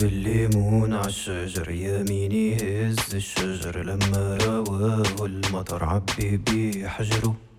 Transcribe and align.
طاب 0.00 0.08
الليمون 0.08 0.94
عالشجر 0.94 1.70
يميني 1.70 2.56
هز 2.56 3.14
الشجر 3.14 3.82
لما 3.82 4.38
رواه 4.46 5.26
المطر. 5.26 5.84
عبي 5.84 6.36
بيه 6.36 6.88
حجره. 6.88 7.49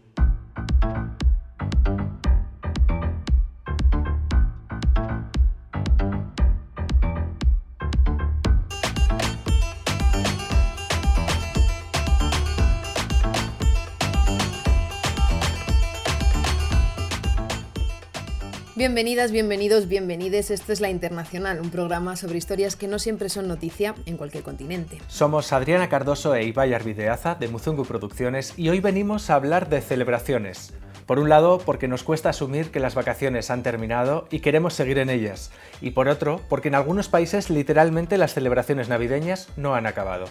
Bienvenidas, 18.91 19.31
bienvenidos, 19.31 19.87
bienvenides. 19.87 20.51
Esto 20.51 20.73
es 20.73 20.81
La 20.81 20.89
Internacional, 20.89 21.61
un 21.61 21.69
programa 21.69 22.17
sobre 22.17 22.37
historias 22.37 22.75
que 22.75 22.89
no 22.89 22.99
siempre 22.99 23.29
son 23.29 23.47
noticia 23.47 23.95
en 24.05 24.17
cualquier 24.17 24.43
continente. 24.43 24.97
Somos 25.07 25.53
Adriana 25.53 25.87
Cardoso 25.87 26.35
e 26.35 26.43
Ibai 26.43 26.73
Arvideaza 26.73 27.35
de 27.35 27.47
Muzungu 27.47 27.85
Producciones 27.85 28.53
y 28.57 28.67
hoy 28.67 28.81
venimos 28.81 29.29
a 29.29 29.35
hablar 29.35 29.69
de 29.69 29.79
celebraciones. 29.79 30.73
Por 31.11 31.19
un 31.19 31.27
lado, 31.27 31.57
porque 31.57 31.89
nos 31.89 32.03
cuesta 32.03 32.29
asumir 32.29 32.71
que 32.71 32.79
las 32.79 32.95
vacaciones 32.95 33.51
han 33.51 33.63
terminado 33.63 34.29
y 34.31 34.39
queremos 34.39 34.75
seguir 34.75 34.97
en 34.97 35.09
ellas. 35.09 35.51
Y 35.81 35.91
por 35.91 36.07
otro, 36.07 36.39
porque 36.47 36.69
en 36.69 36.75
algunos 36.75 37.09
países 37.09 37.49
literalmente 37.49 38.17
las 38.17 38.33
celebraciones 38.33 38.87
navideñas 38.87 39.49
no 39.57 39.75
han 39.75 39.87
acabado. 39.87 40.27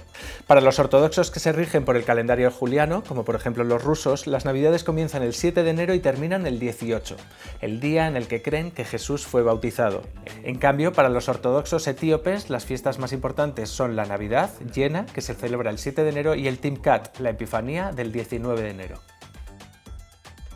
Para 0.46 0.62
los 0.62 0.78
ortodoxos 0.78 1.30
que 1.30 1.38
se 1.38 1.52
rigen 1.52 1.84
por 1.84 1.98
el 1.98 2.04
calendario 2.04 2.50
juliano, 2.50 3.04
como 3.06 3.26
por 3.26 3.34
ejemplo 3.34 3.62
los 3.62 3.84
rusos, 3.84 4.26
las 4.26 4.46
navidades 4.46 4.82
comienzan 4.82 5.22
el 5.22 5.34
7 5.34 5.64
de 5.64 5.68
enero 5.68 5.92
y 5.92 6.00
terminan 6.00 6.46
el 6.46 6.58
18, 6.58 7.14
el 7.60 7.78
día 7.78 8.08
en 8.08 8.16
el 8.16 8.26
que 8.26 8.40
creen 8.40 8.70
que 8.70 8.86
Jesús 8.86 9.26
fue 9.26 9.42
bautizado. 9.42 10.00
En 10.44 10.56
cambio, 10.56 10.94
para 10.94 11.10
los 11.10 11.28
ortodoxos 11.28 11.86
etíopes, 11.88 12.48
las 12.48 12.64
fiestas 12.64 12.98
más 12.98 13.12
importantes 13.12 13.68
son 13.68 13.96
la 13.96 14.06
Navidad, 14.06 14.48
llena, 14.72 15.04
que 15.04 15.20
se 15.20 15.34
celebra 15.34 15.68
el 15.68 15.76
7 15.76 16.02
de 16.02 16.08
enero, 16.08 16.34
y 16.36 16.48
el 16.48 16.58
Timkat, 16.58 17.18
la 17.18 17.28
Epifanía, 17.28 17.92
del 17.92 18.12
19 18.12 18.62
de 18.62 18.70
enero. 18.70 19.09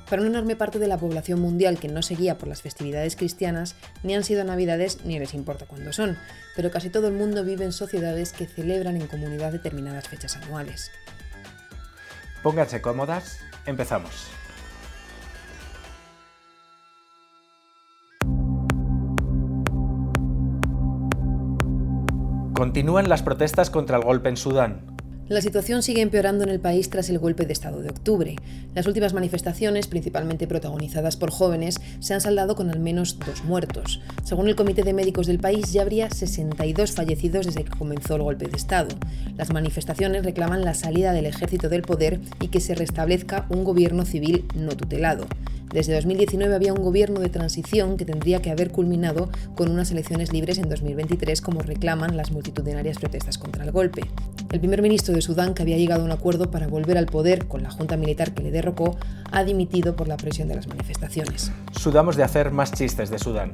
Para 0.08 0.20
una 0.20 0.30
enorme 0.30 0.54
parte 0.54 0.78
de 0.78 0.86
la 0.86 0.98
población 0.98 1.40
mundial 1.40 1.78
que 1.78 1.88
no 1.88 2.02
se 2.02 2.14
guía 2.14 2.36
por 2.36 2.48
las 2.48 2.62
festividades 2.62 3.16
cristianas, 3.16 3.74
ni 4.02 4.14
han 4.14 4.22
sido 4.22 4.44
navidades 4.44 5.04
ni 5.04 5.18
les 5.18 5.34
importa 5.34 5.66
cuándo 5.66 5.92
son, 5.92 6.18
pero 6.56 6.70
casi 6.70 6.90
todo 6.90 7.08
el 7.08 7.14
mundo 7.14 7.42
vive 7.42 7.64
en 7.64 7.72
sociedades 7.72 8.32
que 8.32 8.46
celebran 8.46 8.96
en 8.96 9.06
comunidad 9.06 9.52
determinadas 9.52 10.08
fechas 10.08 10.36
anuales. 10.36 10.90
Pónganse 12.42 12.82
cómodas, 12.82 13.38
empezamos. 13.64 14.26
Continúan 22.54 23.08
las 23.08 23.22
protestas 23.22 23.68
contra 23.68 23.96
el 23.96 24.04
golpe 24.04 24.28
en 24.28 24.36
Sudán. 24.36 24.93
La 25.26 25.40
situación 25.40 25.82
sigue 25.82 26.02
empeorando 26.02 26.44
en 26.44 26.50
el 26.50 26.60
país 26.60 26.90
tras 26.90 27.08
el 27.08 27.18
golpe 27.18 27.46
de 27.46 27.54
Estado 27.54 27.80
de 27.80 27.88
octubre. 27.88 28.36
Las 28.74 28.86
últimas 28.86 29.14
manifestaciones, 29.14 29.86
principalmente 29.86 30.46
protagonizadas 30.46 31.16
por 31.16 31.30
jóvenes, 31.30 31.80
se 32.00 32.12
han 32.12 32.20
saldado 32.20 32.54
con 32.54 32.68
al 32.68 32.78
menos 32.78 33.18
dos 33.18 33.42
muertos. 33.42 34.02
Según 34.22 34.48
el 34.48 34.54
Comité 34.54 34.82
de 34.82 34.92
Médicos 34.92 35.26
del 35.26 35.38
país, 35.38 35.72
ya 35.72 35.80
habría 35.80 36.10
62 36.10 36.92
fallecidos 36.92 37.46
desde 37.46 37.64
que 37.64 37.78
comenzó 37.78 38.16
el 38.16 38.22
golpe 38.22 38.48
de 38.48 38.56
Estado. 38.58 38.94
Las 39.38 39.50
manifestaciones 39.50 40.26
reclaman 40.26 40.62
la 40.62 40.74
salida 40.74 41.14
del 41.14 41.24
ejército 41.24 41.70
del 41.70 41.80
poder 41.80 42.20
y 42.42 42.48
que 42.48 42.60
se 42.60 42.74
restablezca 42.74 43.46
un 43.48 43.64
gobierno 43.64 44.04
civil 44.04 44.44
no 44.54 44.76
tutelado. 44.76 45.26
Desde 45.74 45.92
2019 45.94 46.54
había 46.54 46.72
un 46.72 46.84
gobierno 46.84 47.18
de 47.18 47.30
transición 47.30 47.96
que 47.96 48.04
tendría 48.04 48.40
que 48.40 48.52
haber 48.52 48.70
culminado 48.70 49.28
con 49.56 49.72
unas 49.72 49.90
elecciones 49.90 50.32
libres 50.32 50.58
en 50.58 50.68
2023 50.68 51.40
como 51.40 51.62
reclaman 51.62 52.16
las 52.16 52.30
multitudinarias 52.30 52.98
protestas 52.98 53.38
contra 53.38 53.64
el 53.64 53.72
golpe. 53.72 54.02
El 54.52 54.60
primer 54.60 54.82
ministro 54.82 55.13
de 55.14 55.22
Sudán, 55.22 55.54
que 55.54 55.62
había 55.62 55.76
llegado 55.76 56.02
a 56.02 56.04
un 56.04 56.12
acuerdo 56.12 56.50
para 56.50 56.68
volver 56.68 56.98
al 56.98 57.06
poder 57.06 57.46
con 57.46 57.62
la 57.62 57.70
junta 57.70 57.96
militar 57.96 58.32
que 58.32 58.42
le 58.42 58.50
derrocó, 58.50 58.96
ha 59.32 59.44
dimitido 59.44 59.96
por 59.96 60.08
la 60.08 60.16
presión 60.16 60.48
de 60.48 60.56
las 60.56 60.66
manifestaciones. 60.66 61.52
Sudamos 61.72 62.16
de 62.16 62.22
hacer 62.22 62.50
más 62.50 62.72
chistes 62.72 63.10
de 63.10 63.18
Sudán. 63.18 63.52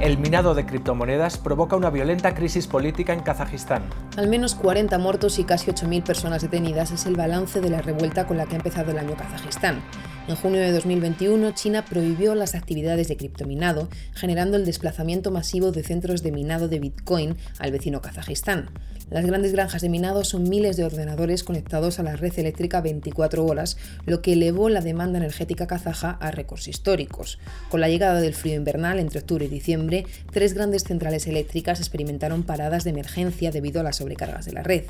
El 0.00 0.18
minado 0.18 0.54
de 0.54 0.66
criptomonedas 0.66 1.38
provoca 1.38 1.74
una 1.74 1.88
violenta 1.88 2.34
crisis 2.34 2.66
política 2.66 3.14
en 3.14 3.20
Kazajistán. 3.20 3.82
Al 4.16 4.28
menos 4.28 4.54
40 4.54 4.98
muertos 4.98 5.38
y 5.38 5.44
casi 5.44 5.70
8.000 5.70 6.04
personas 6.04 6.42
detenidas 6.42 6.90
es 6.90 7.06
el 7.06 7.16
balance 7.16 7.62
de 7.62 7.70
la 7.70 7.80
revuelta 7.80 8.26
con 8.26 8.36
la 8.36 8.44
que 8.44 8.54
ha 8.54 8.58
empezado 8.58 8.90
el 8.90 8.98
año 8.98 9.16
Kazajistán. 9.16 9.80
En 10.28 10.34
junio 10.34 10.60
de 10.60 10.72
2021, 10.72 11.52
China 11.52 11.84
prohibió 11.84 12.34
las 12.34 12.56
actividades 12.56 13.06
de 13.06 13.16
criptominado, 13.16 13.88
generando 14.12 14.56
el 14.56 14.64
desplazamiento 14.64 15.30
masivo 15.30 15.70
de 15.70 15.84
centros 15.84 16.24
de 16.24 16.32
minado 16.32 16.66
de 16.66 16.80
Bitcoin 16.80 17.36
al 17.60 17.70
vecino 17.70 18.02
Kazajistán. 18.02 18.70
Las 19.08 19.24
grandes 19.24 19.52
granjas 19.52 19.82
de 19.82 19.88
minado 19.88 20.24
son 20.24 20.48
miles 20.48 20.76
de 20.76 20.82
ordenadores 20.82 21.44
conectados 21.44 22.00
a 22.00 22.02
la 22.02 22.16
red 22.16 22.36
eléctrica 22.40 22.80
24 22.80 23.44
horas, 23.44 23.76
lo 24.04 24.20
que 24.20 24.32
elevó 24.32 24.68
la 24.68 24.80
demanda 24.80 25.18
energética 25.18 25.68
kazaja 25.68 26.18
a 26.20 26.32
récords 26.32 26.66
históricos. 26.66 27.38
Con 27.70 27.80
la 27.80 27.88
llegada 27.88 28.20
del 28.20 28.34
frío 28.34 28.56
invernal 28.56 28.98
entre 28.98 29.20
octubre 29.20 29.44
y 29.44 29.48
diciembre, 29.48 30.06
tres 30.32 30.54
grandes 30.54 30.82
centrales 30.82 31.28
eléctricas 31.28 31.78
experimentaron 31.78 32.42
paradas 32.42 32.82
de 32.82 32.90
emergencia 32.90 33.52
debido 33.52 33.78
a 33.78 33.84
las 33.84 33.94
sobrecargas 33.94 34.44
de 34.44 34.54
la 34.54 34.64
red. 34.64 34.86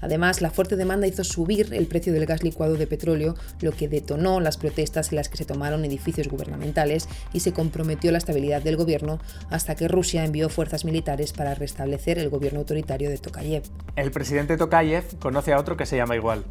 Además, 0.00 0.40
la 0.40 0.50
fuerte 0.50 0.76
demanda 0.76 1.06
hizo 1.06 1.24
subir 1.24 1.72
el 1.72 1.86
precio 1.86 2.12
del 2.12 2.26
gas 2.26 2.42
licuado 2.42 2.74
de 2.74 2.86
petróleo, 2.86 3.34
lo 3.60 3.72
que 3.72 3.88
detonó 3.88 4.40
las 4.40 4.56
protestas 4.56 5.10
en 5.10 5.16
las 5.16 5.28
que 5.28 5.36
se 5.36 5.44
tomaron 5.44 5.84
edificios 5.84 6.28
gubernamentales 6.28 7.08
y 7.32 7.40
se 7.40 7.52
comprometió 7.52 8.12
la 8.12 8.18
estabilidad 8.18 8.62
del 8.62 8.76
gobierno 8.76 9.18
hasta 9.50 9.74
que 9.74 9.88
Rusia 9.88 10.24
envió 10.24 10.48
fuerzas 10.48 10.84
militares 10.84 11.32
para 11.32 11.54
restablecer 11.54 12.18
el 12.18 12.30
gobierno 12.30 12.60
autoritario 12.60 13.10
de 13.10 13.18
Tokayev. 13.18 13.62
El 13.96 14.10
presidente 14.10 14.56
Tokayev 14.56 15.18
conoce 15.18 15.52
a 15.52 15.58
otro 15.58 15.76
que 15.76 15.86
se 15.86 15.96
llama 15.96 16.16
igual. 16.16 16.44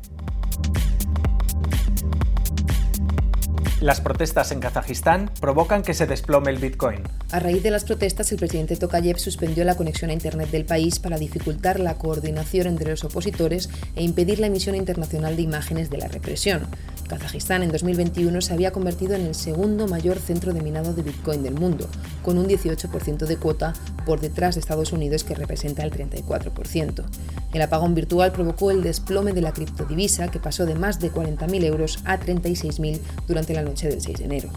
Las 3.82 4.02
protestas 4.02 4.52
en 4.52 4.60
Kazajistán 4.60 5.32
provocan 5.40 5.84
que 5.84 5.94
se 5.94 6.06
desplome 6.06 6.52
el 6.52 6.58
Bitcoin. 6.58 7.02
A 7.32 7.40
raíz 7.40 7.64
de 7.64 7.72
las 7.72 7.86
protestas, 7.86 8.30
el 8.34 8.38
presidente 8.38 8.76
Tokayev 8.76 9.18
suspendió 9.20 9.64
la 9.64 9.78
conexión 9.78 10.10
a 10.10 10.14
Internet 10.14 10.52
del 10.52 10.66
país 10.66 11.00
para 11.00 11.18
dificultar 11.18 11.80
la 11.80 11.94
coordinación 11.94 12.68
entre 12.68 12.90
los 12.90 13.06
opositores 13.06 13.70
e 13.96 14.04
impedir 14.04 14.40
la 14.40 14.48
emisión 14.48 14.76
internacional 14.76 15.38
de 15.38 15.44
imágenes 15.44 15.90
de 15.90 15.98
la 15.98 16.10
represión. 16.10 16.68
Kazajistán 17.08 17.64
en 17.64 17.72
2021 17.72 18.42
se 18.42 18.54
había 18.54 18.72
convertido 18.72 19.16
en 19.16 19.26
el 19.26 19.34
segundo 19.34 19.88
mayor 19.88 20.20
centro 20.20 20.54
de 20.54 20.62
minado 20.62 20.94
de 20.94 21.02
Bitcoin 21.02 21.42
del 21.42 21.54
mundo, 21.54 21.88
con 22.22 22.38
un 22.38 22.48
18% 22.48 23.26
de 23.26 23.38
cuota 23.38 23.74
por 24.06 24.20
detrás 24.20 24.56
de 24.56 24.62
Estados 24.62 24.92
Unidos 24.92 25.24
que 25.24 25.36
representa 25.36 25.84
el 25.84 25.92
34%. 25.92 27.06
El 27.52 27.62
apagón 27.64 27.96
virtual 27.96 28.32
provocó 28.32 28.70
el 28.70 28.84
desplome 28.84 29.34
de 29.34 29.42
la 29.42 29.54
criptodivisa 29.54 30.30
que 30.30 30.40
pasó 30.40 30.68
de 30.68 30.76
más 30.76 31.00
de 31.00 31.12
40.000 31.12 31.64
euros 31.64 32.00
a 32.06 32.20
36.000 32.20 33.00
durante 33.28 33.56
la 33.56 33.64
noche 33.70 33.88
del 33.88 34.02
6 34.02 34.18
de 34.18 34.26
enero. 34.26 34.50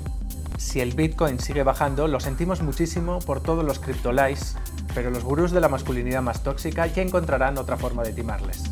Si 0.59 0.81
el 0.81 0.93
Bitcoin 0.93 1.39
sigue 1.39 1.63
bajando, 1.63 2.09
lo 2.09 2.21
sentimos 2.21 2.63
muchísimo 2.63 3.19
por 3.21 3.43
todos 3.43 3.65
los 3.65 3.79
criptolais, 3.79 4.57
pero 4.95 5.11
los 5.11 5.25
gurús 5.25 5.51
de 5.51 5.61
la 5.61 5.69
masculinidad 5.69 6.23
más 6.23 6.43
tóxica 6.43 6.87
ya 6.87 7.03
encontrarán 7.03 7.59
otra 7.59 7.77
forma 7.77 8.03
de 8.03 8.13
timarles. 8.13 8.63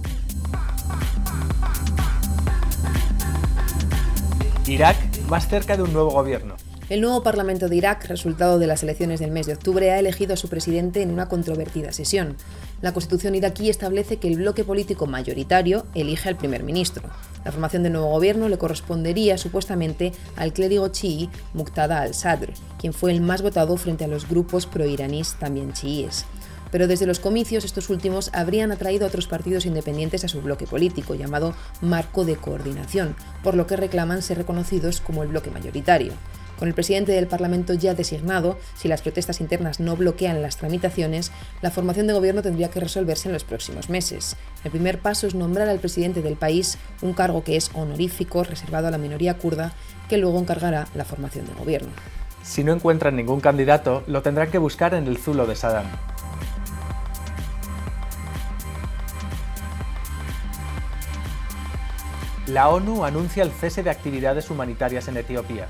Irak 4.66 4.96
más 5.28 5.48
cerca 5.48 5.76
de 5.76 5.82
un 5.82 5.92
nuevo 5.92 6.10
gobierno. 6.10 6.54
El 6.88 7.00
nuevo 7.00 7.22
Parlamento 7.22 7.68
de 7.68 7.76
Irak, 7.76 8.06
resultado 8.06 8.58
de 8.58 8.66
las 8.66 8.82
elecciones 8.82 9.20
del 9.20 9.30
mes 9.30 9.46
de 9.46 9.52
octubre, 9.52 9.90
ha 9.92 9.98
elegido 9.98 10.34
a 10.34 10.36
su 10.36 10.48
presidente 10.48 11.02
en 11.02 11.10
una 11.10 11.28
controvertida 11.28 11.92
sesión. 11.92 12.36
La 12.82 12.92
constitución 12.92 13.34
iraquí 13.34 13.68
establece 13.68 14.16
que 14.16 14.28
el 14.28 14.36
bloque 14.36 14.64
político 14.64 15.06
mayoritario 15.06 15.86
elige 15.94 16.28
al 16.28 16.36
primer 16.36 16.62
ministro. 16.62 17.02
La 17.44 17.52
formación 17.52 17.82
del 17.82 17.92
nuevo 17.92 18.08
gobierno 18.10 18.48
le 18.48 18.58
correspondería 18.58 19.36
supuestamente 19.36 20.12
al 20.36 20.52
clérigo 20.52 20.88
chií 20.88 21.28
Muqtada 21.52 22.00
al-Sadr, 22.00 22.52
quien 22.78 22.92
fue 22.92 23.12
el 23.12 23.20
más 23.20 23.42
votado 23.42 23.76
frente 23.76 24.04
a 24.04 24.08
los 24.08 24.28
grupos 24.28 24.66
proiraníes 24.66 25.36
también 25.38 25.72
chiíes 25.72 26.24
pero 26.70 26.86
desde 26.86 27.06
los 27.06 27.20
comicios 27.20 27.64
estos 27.64 27.90
últimos 27.90 28.30
habrían 28.32 28.72
atraído 28.72 29.04
a 29.04 29.08
otros 29.08 29.26
partidos 29.26 29.66
independientes 29.66 30.24
a 30.24 30.28
su 30.28 30.40
bloque 30.40 30.66
político, 30.66 31.14
llamado 31.14 31.54
Marco 31.80 32.24
de 32.24 32.36
Coordinación, 32.36 33.16
por 33.42 33.54
lo 33.54 33.66
que 33.66 33.76
reclaman 33.76 34.22
ser 34.22 34.38
reconocidos 34.38 35.00
como 35.00 35.22
el 35.22 35.28
bloque 35.30 35.50
mayoritario. 35.50 36.12
Con 36.60 36.68
el 36.68 36.74
presidente 36.74 37.12
del 37.12 37.26
Parlamento 37.26 37.72
ya 37.72 37.94
designado, 37.94 38.58
si 38.76 38.86
las 38.86 39.00
protestas 39.00 39.40
internas 39.40 39.80
no 39.80 39.96
bloquean 39.96 40.42
las 40.42 40.58
tramitaciones, 40.58 41.32
la 41.62 41.70
formación 41.70 42.06
de 42.06 42.12
gobierno 42.12 42.42
tendría 42.42 42.68
que 42.68 42.80
resolverse 42.80 43.28
en 43.28 43.32
los 43.32 43.44
próximos 43.44 43.88
meses. 43.88 44.36
El 44.62 44.70
primer 44.70 44.98
paso 44.98 45.26
es 45.26 45.34
nombrar 45.34 45.70
al 45.70 45.78
presidente 45.78 46.20
del 46.20 46.36
país, 46.36 46.76
un 47.00 47.14
cargo 47.14 47.44
que 47.44 47.56
es 47.56 47.70
honorífico, 47.72 48.44
reservado 48.44 48.88
a 48.88 48.90
la 48.90 48.98
minoría 48.98 49.38
kurda, 49.38 49.72
que 50.10 50.18
luego 50.18 50.38
encargará 50.38 50.86
la 50.94 51.06
formación 51.06 51.46
de 51.46 51.54
gobierno. 51.54 51.92
Si 52.42 52.62
no 52.62 52.74
encuentran 52.74 53.16
ningún 53.16 53.40
candidato, 53.40 54.04
lo 54.06 54.20
tendrán 54.20 54.50
que 54.50 54.58
buscar 54.58 54.92
en 54.92 55.06
el 55.06 55.16
zulo 55.16 55.46
de 55.46 55.56
Saddam. 55.56 55.86
La 62.48 62.68
ONU 62.68 63.06
anuncia 63.06 63.44
el 63.44 63.50
cese 63.50 63.82
de 63.82 63.88
actividades 63.88 64.50
humanitarias 64.50 65.08
en 65.08 65.16
Etiopía. 65.16 65.68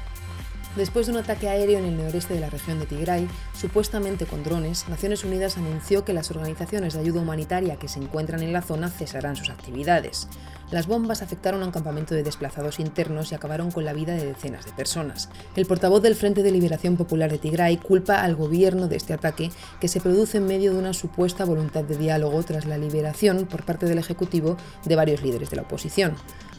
Después 0.76 1.06
de 1.06 1.12
un 1.12 1.18
ataque 1.18 1.48
aéreo 1.48 1.80
en 1.80 1.84
el 1.84 1.96
noreste 1.96 2.32
de 2.32 2.40
la 2.40 2.48
región 2.48 2.78
de 2.78 2.86
Tigray, 2.86 3.28
supuestamente 3.58 4.24
con 4.24 4.44
drones, 4.44 4.88
Naciones 4.88 5.24
Unidas 5.24 5.58
anunció 5.58 6.04
que 6.04 6.12
las 6.12 6.30
organizaciones 6.30 6.94
de 6.94 7.00
ayuda 7.00 7.20
humanitaria 7.20 7.74
que 7.74 7.88
se 7.88 7.98
encuentran 7.98 8.40
en 8.40 8.52
la 8.52 8.62
zona 8.62 8.88
cesarán 8.88 9.34
sus 9.34 9.50
actividades. 9.50 10.28
Las 10.70 10.86
bombas 10.86 11.22
afectaron 11.22 11.62
a 11.62 11.66
un 11.66 11.72
campamento 11.72 12.14
de 12.14 12.22
desplazados 12.22 12.78
internos 12.78 13.32
y 13.32 13.34
acabaron 13.34 13.72
con 13.72 13.84
la 13.84 13.92
vida 13.92 14.14
de 14.14 14.24
decenas 14.24 14.64
de 14.64 14.72
personas. 14.72 15.28
El 15.56 15.66
portavoz 15.66 16.02
del 16.02 16.14
Frente 16.14 16.44
de 16.44 16.52
Liberación 16.52 16.96
Popular 16.96 17.32
de 17.32 17.38
Tigray 17.38 17.76
culpa 17.76 18.22
al 18.22 18.36
gobierno 18.36 18.86
de 18.86 18.94
este 18.94 19.12
ataque 19.12 19.50
que 19.80 19.88
se 19.88 20.00
produce 20.00 20.38
en 20.38 20.46
medio 20.46 20.72
de 20.72 20.78
una 20.78 20.92
supuesta 20.92 21.44
voluntad 21.44 21.82
de 21.82 21.96
diálogo 21.96 22.44
tras 22.44 22.66
la 22.66 22.78
liberación 22.78 23.46
por 23.46 23.64
parte 23.64 23.86
del 23.86 23.98
Ejecutivo 23.98 24.56
de 24.84 24.94
varios 24.94 25.20
líderes 25.22 25.50
de 25.50 25.56
la 25.56 25.62
oposición. 25.62 26.14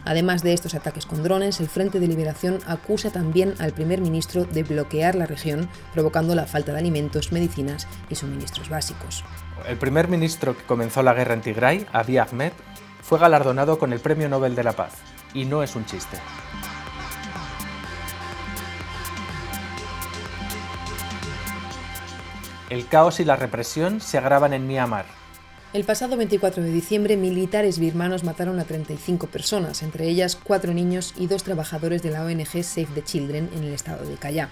Además 0.06 0.44
de 0.44 0.54
estos 0.54 0.74
ataques 0.74 1.06
con 1.06 1.24
drones, 1.24 1.60
el 1.60 1.68
Frente 1.68 2.00
de 2.00 2.08
Liberación 2.08 2.60
acusa 2.66 3.12
también 3.12 3.54
al 3.60 3.74
primer 3.74 4.02
ministro 4.02 4.46
de 4.46 4.64
bloquear 4.64 5.16
la 5.16 5.26
región, 5.26 5.70
provocando 5.94 6.36
la 6.36 6.48
falta 6.48 6.72
de 6.74 6.80
alimentos, 6.80 7.32
medicinas 7.32 7.88
y 8.10 8.16
suministros 8.16 8.70
básicos. 8.70 9.24
El 9.68 9.78
primer 9.78 10.08
ministro 10.08 10.58
que 10.58 10.64
comenzó 10.64 11.04
la 11.04 11.14
guerra 11.14 11.36
en 11.36 11.42
Tigray, 11.42 11.86
Abiy 11.94 12.18
Ahmed, 12.18 12.52
fue 13.02 13.20
galardonado 13.20 13.78
con 13.78 13.94
el 13.94 14.00
Premio 14.00 14.30
Nobel 14.30 14.56
de 14.56 14.64
la 14.64 14.74
Paz. 14.74 14.94
Y 15.34 15.46
no 15.46 15.64
es 15.64 15.76
un 15.76 15.86
chiste. 15.86 16.18
El 22.70 22.88
caos 22.88 23.20
y 23.20 23.26
la 23.26 23.36
represión 23.36 24.00
se 24.00 24.18
agravan 24.18 24.54
en 24.54 24.66
Myanmar, 24.66 25.06
el 25.74 25.86
pasado 25.86 26.18
24 26.18 26.64
de 26.64 26.72
diciembre, 26.72 27.16
militares 27.16 27.80
birmanos 27.80 28.26
mataron 28.26 28.60
a 28.60 28.66
35 28.66 29.28
personas, 29.28 29.84
entre 29.84 30.10
ellas 30.10 30.36
cuatro 30.36 30.74
niños 30.74 31.14
y 31.18 31.28
dos 31.28 31.44
trabajadores 31.44 32.04
de 32.04 32.12
la 32.12 32.26
ONG 32.26 32.64
Save 32.64 32.90
the 32.94 33.04
Children 33.04 33.50
en 33.56 33.64
el 33.64 33.74
estado 33.74 34.06
de 34.06 34.16
Kayá. 34.16 34.50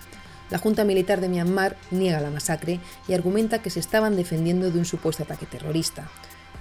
La 0.50 0.60
Junta 0.60 0.86
Militar 0.86 1.20
de 1.20 1.28
Myanmar 1.28 1.76
niega 1.92 2.22
la 2.22 2.30
masacre 2.30 2.80
y 3.08 3.14
argumenta 3.14 3.62
que 3.62 3.70
se 3.70 3.82
estaban 3.82 4.16
defendiendo 4.16 4.72
de 4.72 4.80
un 4.80 4.86
supuesto 4.86 5.24
ataque 5.24 5.46
terrorista. 5.46 6.10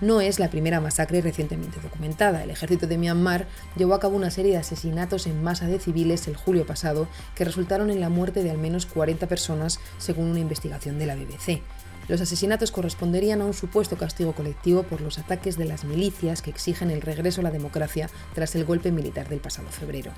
No 0.01 0.21
es 0.21 0.41
la 0.41 0.51
primera 0.51 0.81
masacre 0.81 1.21
recientemente 1.21 1.81
documentada. 1.81 2.43
El 2.43 2.51
ejército 2.51 2.87
de 2.87 2.99
Myanmar 2.99 3.47
llevó 3.77 3.95
a 3.95 4.01
cabo 4.01 4.17
una 4.17 4.31
serie 4.31 4.53
de 4.53 4.59
asesinatos 4.59 5.27
en 5.27 5.43
masa 5.43 5.67
de 5.67 5.79
civiles 5.79 6.27
el 6.27 6.37
julio 6.37 6.67
pasado 6.67 7.09
que 7.35 7.45
resultaron 7.45 7.91
en 7.91 8.01
la 8.01 8.09
muerte 8.09 8.43
de 8.43 8.51
al 8.51 8.59
menos 8.59 8.87
40 8.87 9.27
personas, 9.29 9.79
según 9.99 10.27
una 10.27 10.41
investigación 10.41 10.99
de 10.99 11.07
la 11.07 11.15
BBC. 11.15 11.63
Los 12.09 12.23
asesinatos 12.23 12.73
corresponderían 12.73 13.43
a 13.43 13.45
un 13.45 13.55
supuesto 13.55 13.97
castigo 13.97 14.33
colectivo 14.33 14.83
por 14.83 15.01
los 15.03 15.19
ataques 15.19 15.59
de 15.59 15.67
las 15.67 15.85
milicias 15.85 16.41
que 16.43 16.51
exigen 16.51 16.91
el 16.91 17.03
regreso 17.03 17.43
a 17.43 17.45
la 17.45 17.51
democracia 17.51 18.09
tras 18.35 18.55
el 18.55 18.65
golpe 18.65 18.91
militar 18.91 19.29
del 19.29 19.41
pasado 19.41 19.69
febrero. 19.69 20.13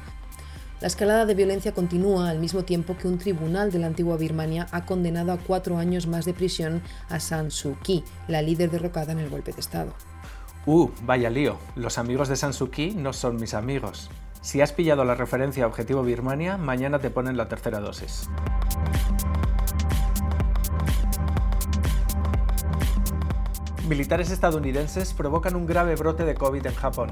La 0.81 0.87
escalada 0.87 1.27
de 1.27 1.35
violencia 1.35 1.75
continúa 1.75 2.31
al 2.31 2.39
mismo 2.39 2.63
tiempo 2.63 2.97
que 2.97 3.07
un 3.07 3.19
tribunal 3.19 3.71
de 3.71 3.81
la 3.81 3.89
antigua 3.89 4.17
Birmania 4.17 4.67
ha 4.71 4.87
condenado 4.87 5.33
a 5.33 5.37
cuatro 5.37 5.77
años 5.77 6.07
más 6.07 6.25
de 6.25 6.33
prisión 6.33 6.81
a 7.11 7.21
San 7.21 7.51
Suu 7.51 7.77
Kyi, 7.83 8.03
la 8.29 8.41
líder 8.41 8.71
derrocada 8.71 9.13
en 9.13 9.19
el 9.19 9.29
golpe 9.29 9.53
de 9.53 9.61
Estado. 9.61 9.93
Uh, 10.65 10.89
vaya 11.03 11.29
lío. 11.29 11.59
Los 11.75 11.99
amigos 11.99 12.29
de 12.29 12.37
San 12.37 12.55
Suu 12.55 12.71
Kyi 12.71 12.95
no 12.95 13.13
son 13.13 13.37
mis 13.37 13.53
amigos. 13.53 14.11
Si 14.41 14.63
has 14.63 14.73
pillado 14.73 15.05
la 15.05 15.15
referencia 15.15 15.65
a 15.65 15.67
Objetivo 15.67 16.03
Birmania, 16.03 16.57
mañana 16.57 16.99
te 16.99 17.11
ponen 17.11 17.37
la 17.37 17.49
tercera 17.49 17.81
dosis. 17.81 18.31
Militares 23.91 24.31
estadounidenses 24.31 25.13
provocan 25.15 25.57
un 25.57 25.67
grave 25.67 25.97
brote 25.97 26.25
de 26.25 26.37
COVID 26.37 26.65
en 26.65 26.75
Japón. 26.77 27.11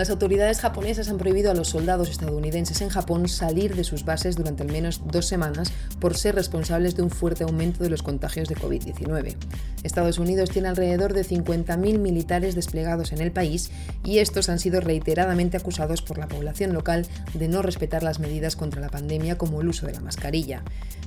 Las 0.00 0.08
autoridades 0.08 0.60
japonesas 0.60 1.10
han 1.10 1.18
prohibido 1.18 1.50
a 1.50 1.54
los 1.54 1.68
soldados 1.68 2.08
estadounidenses 2.08 2.80
en 2.80 2.88
Japón 2.88 3.28
salir 3.28 3.76
de 3.76 3.84
sus 3.84 4.06
bases 4.06 4.34
durante 4.34 4.62
al 4.62 4.72
menos 4.72 5.02
dos 5.04 5.26
semanas 5.26 5.74
por 6.00 6.16
ser 6.16 6.36
responsables 6.36 6.96
de 6.96 7.02
un 7.02 7.10
fuerte 7.10 7.44
aumento 7.44 7.84
de 7.84 7.90
los 7.90 8.02
contagios 8.02 8.48
de 8.48 8.56
COVID-19. 8.56 9.36
Estados 9.82 10.18
Unidos 10.18 10.48
tiene 10.48 10.68
alrededor 10.68 11.12
de 11.12 11.22
50.000 11.22 11.98
militares 11.98 12.54
desplegados 12.54 13.12
en 13.12 13.20
el 13.20 13.30
país 13.30 13.70
y 14.02 14.20
estos 14.20 14.48
han 14.48 14.58
sido 14.58 14.80
reiteradamente 14.80 15.58
acusados 15.58 16.00
por 16.00 16.16
la 16.16 16.28
población 16.28 16.72
local 16.72 17.06
de 17.34 17.48
no 17.48 17.60
respetar 17.60 18.02
las 18.02 18.20
medidas 18.20 18.56
contra 18.56 18.80
la 18.80 18.88
pandemia 18.88 19.36
como 19.36 19.60
el 19.60 19.68
uso 19.68 19.84
de 19.84 19.92
la 19.92 20.00
mascarilla. 20.00 20.62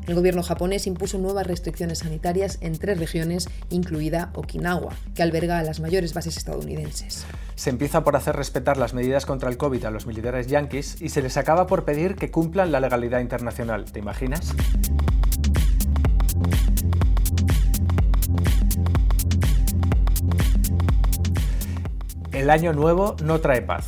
El 0.05 0.13
gobierno 0.13 0.43
japonés 0.43 0.85
impuso 0.85 1.17
nuevas 1.17 1.47
restricciones 1.47 1.99
sanitarias 1.99 2.59
en 2.61 2.77
tres 2.77 2.99
regiones, 2.99 3.47
incluida 3.71 4.31
Okinawa, 4.35 4.93
que 5.15 5.23
alberga 5.23 5.57
a 5.57 5.63
las 5.63 5.79
mayores 5.79 6.13
bases 6.13 6.37
estadounidenses. 6.37 7.25
Se 7.55 7.69
empieza 7.69 8.03
por 8.03 8.15
hacer 8.15 8.35
respetar 8.35 8.77
las 8.77 8.93
medidas 8.93 9.25
contra 9.25 9.49
el 9.49 9.57
COVID 9.57 9.85
a 9.85 9.91
los 9.91 10.07
militares 10.07 10.47
yanquis 10.47 11.01
y 11.01 11.09
se 11.09 11.21
les 11.21 11.37
acaba 11.37 11.67
por 11.67 11.85
pedir 11.85 12.15
que 12.15 12.31
cumplan 12.31 12.71
la 12.71 12.79
legalidad 12.79 13.19
internacional. 13.19 13.85
¿Te 13.85 13.99
imaginas? 13.99 14.53
El 22.31 22.49
año 22.49 22.73
nuevo 22.73 23.15
no 23.23 23.39
trae 23.39 23.61
paz. 23.61 23.85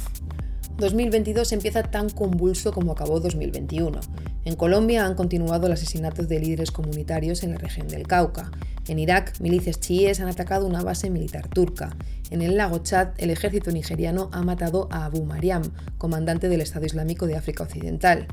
2022 0.78 1.52
empieza 1.54 1.84
tan 1.84 2.10
convulso 2.10 2.72
como 2.72 2.92
acabó 2.92 3.20
2021. 3.20 4.00
En 4.46 4.56
Colombia 4.56 5.06
han 5.06 5.16
continuado 5.16 5.68
los 5.68 5.82
asesinatos 5.82 6.30
de 6.30 6.40
líderes 6.40 6.70
comunitarios 6.70 7.44
en 7.44 7.52
la 7.52 7.58
región 7.58 7.88
del 7.88 8.06
Cauca. 8.06 8.52
En 8.88 9.00
Irak, 9.00 9.34
milicias 9.40 9.80
chiíes 9.80 10.20
han 10.20 10.28
atacado 10.28 10.68
una 10.68 10.84
base 10.84 11.10
militar 11.10 11.48
turca. 11.48 11.96
En 12.30 12.42
el 12.42 12.56
lago 12.56 12.80
Chad, 12.80 13.10
el 13.18 13.32
ejército 13.32 13.72
nigeriano 13.72 14.30
ha 14.32 14.44
matado 14.44 14.88
a 14.92 15.06
Abu 15.06 15.26
Mariam, 15.26 15.64
comandante 15.98 16.50
del 16.50 16.62
Estado 16.62 16.86
Islámico 16.86 17.26
de 17.26 17.36
África 17.36 17.64
Occidental. 17.64 18.28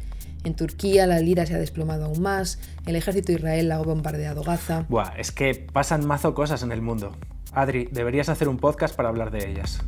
En 0.44 0.54
Turquía 0.54 1.06
la 1.06 1.20
lira 1.20 1.46
se 1.46 1.54
ha 1.54 1.58
desplomado 1.58 2.04
aún 2.04 2.20
más, 2.20 2.58
el 2.86 2.96
ejército 2.96 3.32
israelí 3.32 3.70
ha 3.70 3.78
bombardeado 3.78 4.42
Gaza. 4.42 4.84
Buah, 4.88 5.14
es 5.16 5.32
que 5.32 5.54
pasan 5.54 6.06
mazo 6.06 6.34
cosas 6.34 6.62
en 6.62 6.72
el 6.72 6.82
mundo. 6.82 7.16
Adri, 7.52 7.88
deberías 7.90 8.28
hacer 8.28 8.48
un 8.48 8.58
podcast 8.58 8.94
para 8.94 9.08
hablar 9.08 9.30
de 9.30 9.50
ellas. 9.50 9.78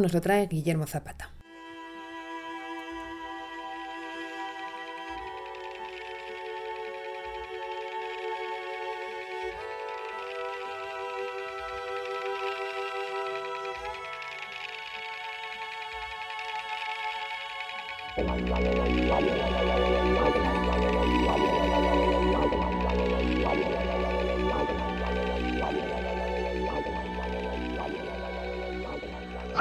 Nos 0.00 0.12
lo 0.12 0.20
trae 0.20 0.46
Guillermo 0.48 0.86
Zapata. 0.86 1.17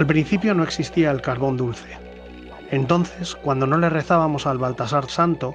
Al 0.08 0.14
principio 0.14 0.54
no 0.54 0.64
existía 0.64 1.12
el 1.12 1.22
carbón 1.22 1.58
dulce. 1.58 1.98
Entonces, 2.72 3.36
cuando 3.36 3.68
no 3.68 3.78
le 3.78 3.90
rezábamos 3.90 4.48
al 4.48 4.58
Baltasar 4.58 5.10
Santo, 5.10 5.54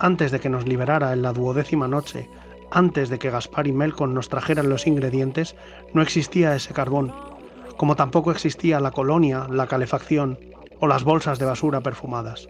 antes 0.00 0.32
de 0.32 0.40
que 0.40 0.48
nos 0.48 0.66
liberara 0.66 1.12
en 1.12 1.22
la 1.22 1.32
duodécima 1.32 1.86
noche, 1.86 2.28
antes 2.72 3.10
de 3.10 3.20
que 3.20 3.30
Gaspar 3.30 3.68
y 3.68 3.72
Melkon 3.72 4.12
nos 4.12 4.28
trajeran 4.28 4.68
los 4.68 4.88
ingredientes, 4.88 5.54
no 5.94 6.02
existía 6.02 6.56
ese 6.56 6.74
carbón, 6.74 7.14
como 7.76 7.94
tampoco 7.94 8.32
existía 8.32 8.80
la 8.80 8.90
colonia, 8.90 9.46
la 9.48 9.68
calefacción 9.68 10.36
o 10.80 10.88
las 10.88 11.04
bolsas 11.04 11.38
de 11.38 11.46
basura 11.46 11.80
perfumadas. 11.80 12.48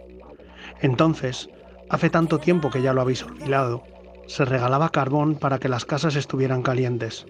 Entonces, 0.81 1.51
hace 1.87 2.09
tanto 2.09 2.39
tiempo 2.39 2.71
que 2.71 2.81
ya 2.81 2.93
lo 2.93 3.01
habéis 3.01 3.21
olvidado, 3.21 3.83
se 4.25 4.43
regalaba 4.43 4.89
carbón 4.89 5.35
para 5.35 5.59
que 5.59 5.69
las 5.69 5.85
casas 5.85 6.15
estuvieran 6.15 6.63
calientes. 6.63 7.27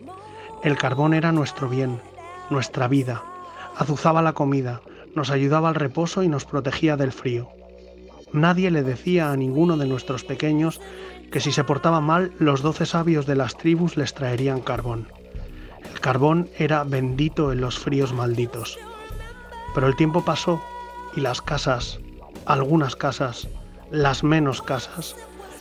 El 0.63 0.77
carbón 0.77 1.13
era 1.13 1.33
nuestro 1.33 1.67
bien, 1.67 1.99
nuestra 2.49 2.87
vida, 2.87 3.21
azuzaba 3.77 4.21
la 4.21 4.33
comida, 4.33 4.81
nos 5.15 5.29
ayudaba 5.29 5.69
al 5.69 5.75
reposo 5.75 6.23
y 6.23 6.27
nos 6.27 6.45
protegía 6.45 6.97
del 6.97 7.11
frío. 7.11 7.49
Nadie 8.31 8.71
le 8.71 8.81
decía 8.81 9.31
a 9.31 9.37
ninguno 9.37 9.77
de 9.77 9.85
nuestros 9.85 10.23
pequeños 10.23 10.81
que 11.31 11.39
si 11.39 11.51
se 11.51 11.63
portaba 11.63 12.01
mal, 12.01 12.31
los 12.39 12.61
doce 12.61 12.85
sabios 12.85 13.25
de 13.25 13.35
las 13.35 13.57
tribus 13.57 13.95
les 13.97 14.13
traerían 14.13 14.61
carbón. 14.61 15.07
El 15.91 15.99
carbón 15.99 16.49
era 16.57 16.83
bendito 16.83 17.51
en 17.51 17.61
los 17.61 17.77
fríos 17.77 18.13
malditos. 18.13 18.79
Pero 19.75 19.87
el 19.87 19.95
tiempo 19.95 20.25
pasó 20.25 20.61
y 21.15 21.21
las 21.21 21.41
casas, 21.41 21.99
algunas 22.45 22.95
casas, 22.95 23.47
las 23.91 24.23
menos 24.23 24.61
casas, 24.61 25.15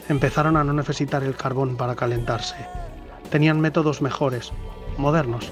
empezaron 0.08 0.56
a 0.56 0.64
no 0.64 0.72
necesitar 0.72 1.22
el 1.22 1.36
carbón 1.36 1.76
para 1.76 1.94
calentarse. 1.94 2.56
Tenían 3.30 3.60
métodos 3.60 4.02
mejores, 4.02 4.52
modernos. 4.98 5.50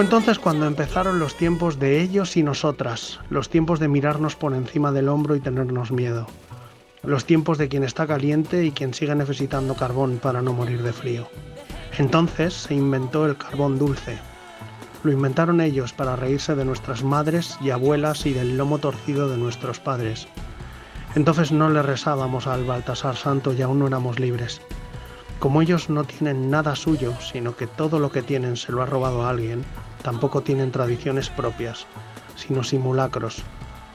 Entonces 0.00 0.38
cuando 0.38 0.66
empezaron 0.66 1.20
los 1.20 1.36
tiempos 1.36 1.78
de 1.78 2.00
ellos 2.00 2.36
y 2.36 2.42
nosotras, 2.42 3.20
los 3.28 3.50
tiempos 3.50 3.78
de 3.78 3.86
mirarnos 3.86 4.34
por 4.34 4.54
encima 4.54 4.92
del 4.92 5.08
hombro 5.08 5.36
y 5.36 5.40
tenernos 5.40 5.92
miedo, 5.92 6.26
los 7.02 7.26
tiempos 7.26 7.58
de 7.58 7.68
quien 7.68 7.84
está 7.84 8.06
caliente 8.06 8.64
y 8.64 8.72
quien 8.72 8.94
sigue 8.94 9.14
necesitando 9.14 9.76
carbón 9.76 10.18
para 10.20 10.40
no 10.40 10.54
morir 10.54 10.82
de 10.82 10.94
frío. 10.94 11.28
Entonces 11.98 12.54
se 12.54 12.74
inventó 12.74 13.26
el 13.26 13.36
carbón 13.36 13.78
dulce. 13.78 14.18
Lo 15.04 15.12
inventaron 15.12 15.60
ellos 15.60 15.92
para 15.92 16.16
reírse 16.16 16.54
de 16.54 16.64
nuestras 16.64 17.04
madres 17.04 17.58
y 17.60 17.70
abuelas 17.70 18.24
y 18.24 18.32
del 18.32 18.56
lomo 18.56 18.78
torcido 18.78 19.28
de 19.28 19.36
nuestros 19.36 19.80
padres. 19.80 20.26
Entonces 21.14 21.52
no 21.52 21.68
le 21.68 21.82
rezábamos 21.82 22.46
al 22.46 22.64
Baltasar 22.64 23.16
Santo 23.16 23.52
y 23.52 23.62
aún 23.62 23.78
no 23.78 23.86
éramos 23.86 24.18
libres. 24.18 24.60
Como 25.38 25.62
ellos 25.62 25.88
no 25.88 26.04
tienen 26.04 26.50
nada 26.50 26.74
suyo, 26.74 27.14
sino 27.20 27.54
que 27.54 27.66
todo 27.66 27.98
lo 27.98 28.10
que 28.10 28.22
tienen 28.22 28.56
se 28.56 28.72
lo 28.72 28.82
ha 28.82 28.86
robado 28.86 29.22
a 29.22 29.30
alguien, 29.30 29.64
tampoco 30.02 30.42
tienen 30.42 30.72
tradiciones 30.72 31.30
propias, 31.30 31.86
sino 32.36 32.64
simulacros, 32.64 33.42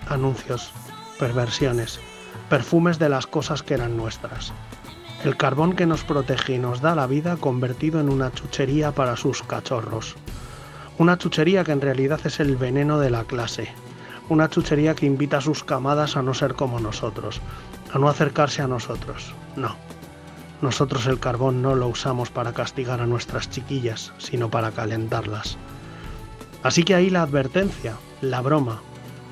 anuncios, 0.07 0.71
perversiones, 1.19 1.99
perfumes 2.49 2.99
de 2.99 3.09
las 3.09 3.27
cosas 3.27 3.63
que 3.63 3.73
eran 3.73 3.97
nuestras. 3.97 4.53
El 5.23 5.37
carbón 5.37 5.73
que 5.73 5.85
nos 5.85 6.03
protege 6.03 6.53
y 6.53 6.59
nos 6.59 6.81
da 6.81 6.93
la 6.93 7.07
vida 7.07 7.37
convertido 7.37 7.99
en 7.99 8.09
una 8.09 8.31
chuchería 8.31 8.91
para 8.91 9.15
sus 9.15 9.41
cachorros. 9.41 10.15
Una 10.97 11.17
chuchería 11.17 11.63
que 11.63 11.71
en 11.71 11.81
realidad 11.81 12.19
es 12.25 12.39
el 12.39 12.55
veneno 12.57 12.99
de 12.99 13.09
la 13.09 13.23
clase. 13.23 13.69
Una 14.29 14.49
chuchería 14.49 14.95
que 14.95 15.05
invita 15.05 15.37
a 15.37 15.41
sus 15.41 15.63
camadas 15.63 16.15
a 16.15 16.21
no 16.21 16.33
ser 16.33 16.53
como 16.53 16.79
nosotros, 16.79 17.41
a 17.93 17.99
no 17.99 18.07
acercarse 18.07 18.61
a 18.61 18.67
nosotros. 18.67 19.33
No. 19.55 19.75
Nosotros 20.61 21.05
el 21.07 21.19
carbón 21.19 21.61
no 21.61 21.75
lo 21.75 21.87
usamos 21.87 22.29
para 22.29 22.53
castigar 22.53 23.01
a 23.01 23.07
nuestras 23.07 23.49
chiquillas, 23.49 24.13
sino 24.17 24.49
para 24.49 24.71
calentarlas. 24.71 25.57
Así 26.65 26.83
que 26.83 26.95
ahí 26.95 27.11
la 27.11 27.21
advertencia, 27.21 27.95
la 28.21 28.41
broma. 28.41 28.81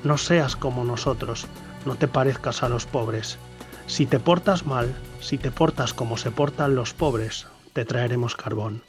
No 0.04 0.18
seas 0.18 0.54
como 0.54 0.84
nosotros, 0.84 1.48
no 1.84 1.96
te 1.96 2.06
parezcas 2.06 2.62
a 2.62 2.68
los 2.68 2.86
pobres. 2.86 3.38
Si 3.88 4.06
te 4.06 4.20
portas 4.20 4.66
mal, 4.66 4.94
si 5.18 5.36
te 5.36 5.50
portas 5.50 5.92
como 5.92 6.16
se 6.16 6.30
portan 6.30 6.76
los 6.76 6.94
pobres, 6.94 7.48
te 7.72 7.84
traeremos 7.84 8.36
carbón. 8.36 8.84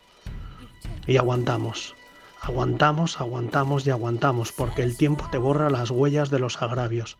Y 1.07 1.17
aguantamos, 1.17 1.95
aguantamos, 2.39 3.19
aguantamos 3.19 3.87
y 3.87 3.89
aguantamos, 3.89 4.51
porque 4.51 4.83
el 4.83 4.95
tiempo 4.95 5.27
te 5.31 5.39
borra 5.39 5.71
las 5.71 5.89
huellas 5.89 6.29
de 6.29 6.37
los 6.37 6.61
agravios. 6.61 7.17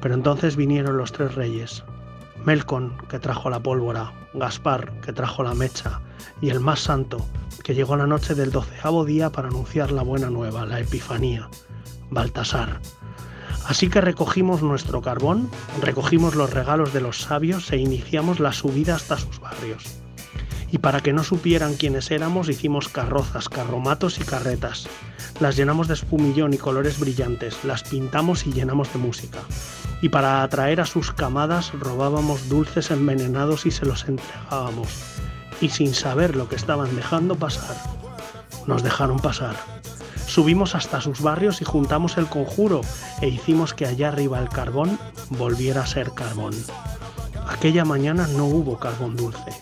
Pero 0.00 0.14
entonces 0.14 0.54
vinieron 0.54 0.96
los 0.96 1.10
tres 1.10 1.34
reyes, 1.34 1.82
Melcon, 2.44 2.92
que 3.08 3.18
trajo 3.18 3.48
la 3.48 3.60
pólvora, 3.60 4.12
Gaspar, 4.34 5.00
que 5.00 5.12
trajo 5.12 5.42
la 5.42 5.54
mecha, 5.54 6.00
y 6.42 6.50
el 6.50 6.60
más 6.60 6.80
santo, 6.80 7.24
que 7.62 7.74
llegó 7.74 7.96
la 7.96 8.06
noche 8.06 8.34
del 8.34 8.52
doceavo 8.52 9.06
día 9.06 9.30
para 9.30 9.48
anunciar 9.48 9.92
la 9.92 10.02
buena 10.02 10.28
nueva, 10.28 10.66
la 10.66 10.80
Epifanía, 10.80 11.48
Baltasar. 12.10 12.80
Así 13.66 13.88
que 13.88 14.02
recogimos 14.02 14.62
nuestro 14.62 15.00
carbón, 15.00 15.48
recogimos 15.80 16.34
los 16.34 16.52
regalos 16.52 16.92
de 16.92 17.00
los 17.00 17.22
sabios 17.22 17.72
e 17.72 17.78
iniciamos 17.78 18.40
la 18.40 18.52
subida 18.52 18.96
hasta 18.96 19.16
sus 19.16 19.40
barrios. 19.40 19.82
Y 20.70 20.78
para 20.78 21.00
que 21.00 21.14
no 21.14 21.24
supieran 21.24 21.74
quiénes 21.74 22.10
éramos, 22.10 22.50
hicimos 22.50 22.88
carrozas, 22.88 23.48
carromatos 23.48 24.18
y 24.18 24.24
carretas. 24.24 24.86
Las 25.40 25.56
llenamos 25.56 25.88
de 25.88 25.94
espumillón 25.94 26.52
y 26.52 26.58
colores 26.58 27.00
brillantes, 27.00 27.64
las 27.64 27.84
pintamos 27.84 28.46
y 28.46 28.52
llenamos 28.52 28.92
de 28.92 28.98
música. 28.98 29.38
Y 30.04 30.10
para 30.10 30.42
atraer 30.42 30.82
a 30.82 30.84
sus 30.84 31.12
camadas 31.12 31.72
robábamos 31.72 32.50
dulces 32.50 32.90
envenenados 32.90 33.64
y 33.64 33.70
se 33.70 33.86
los 33.86 34.06
entregábamos. 34.06 34.88
Y 35.62 35.70
sin 35.70 35.94
saber 35.94 36.36
lo 36.36 36.46
que 36.46 36.56
estaban 36.56 36.94
dejando 36.94 37.36
pasar, 37.36 37.74
nos 38.66 38.82
dejaron 38.82 39.18
pasar. 39.18 39.56
Subimos 40.26 40.74
hasta 40.74 41.00
sus 41.00 41.22
barrios 41.22 41.62
y 41.62 41.64
juntamos 41.64 42.18
el 42.18 42.26
conjuro 42.26 42.82
e 43.22 43.28
hicimos 43.28 43.72
que 43.72 43.86
allá 43.86 44.08
arriba 44.08 44.38
el 44.40 44.50
carbón 44.50 44.98
volviera 45.30 45.80
a 45.80 45.86
ser 45.86 46.12
carbón. 46.12 46.52
Aquella 47.48 47.86
mañana 47.86 48.26
no 48.26 48.44
hubo 48.44 48.78
carbón 48.78 49.16
dulce. 49.16 49.54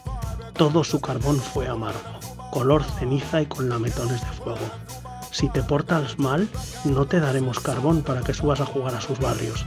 Todo 0.54 0.82
su 0.82 1.00
carbón 1.00 1.36
fue 1.36 1.68
amargo, 1.68 2.18
color 2.50 2.82
ceniza 2.82 3.42
y 3.42 3.46
con 3.46 3.68
lametones 3.68 4.20
de 4.20 4.32
fuego. 4.42 4.68
Si 5.30 5.48
te 5.50 5.62
portas 5.62 6.18
mal, 6.18 6.48
no 6.84 7.04
te 7.04 7.20
daremos 7.20 7.60
carbón 7.60 8.02
para 8.02 8.22
que 8.22 8.34
subas 8.34 8.60
a 8.60 8.66
jugar 8.66 8.96
a 8.96 9.00
sus 9.00 9.20
barrios. 9.20 9.64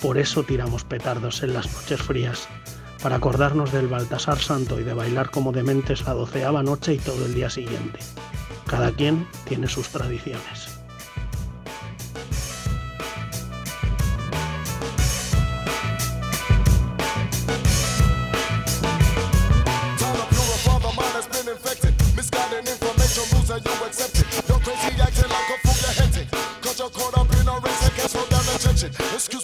Por 0.00 0.16
eso 0.16 0.42
tiramos 0.42 0.84
petardos 0.84 1.42
en 1.42 1.52
las 1.52 1.70
noches 1.72 2.00
frías, 2.00 2.48
para 3.02 3.16
acordarnos 3.16 3.72
del 3.72 3.88
Baltasar 3.88 4.38
Santo 4.38 4.80
y 4.80 4.84
de 4.84 4.94
bailar 4.94 5.30
como 5.30 5.52
dementes 5.52 6.04
la 6.04 6.14
doceava 6.14 6.62
noche 6.62 6.94
y 6.94 6.98
todo 6.98 7.26
el 7.26 7.34
día 7.34 7.50
siguiente. 7.50 7.98
Cada 8.66 8.92
quien 8.92 9.26
tiene 9.44 9.68
sus 9.68 9.88
tradiciones. 9.88 10.69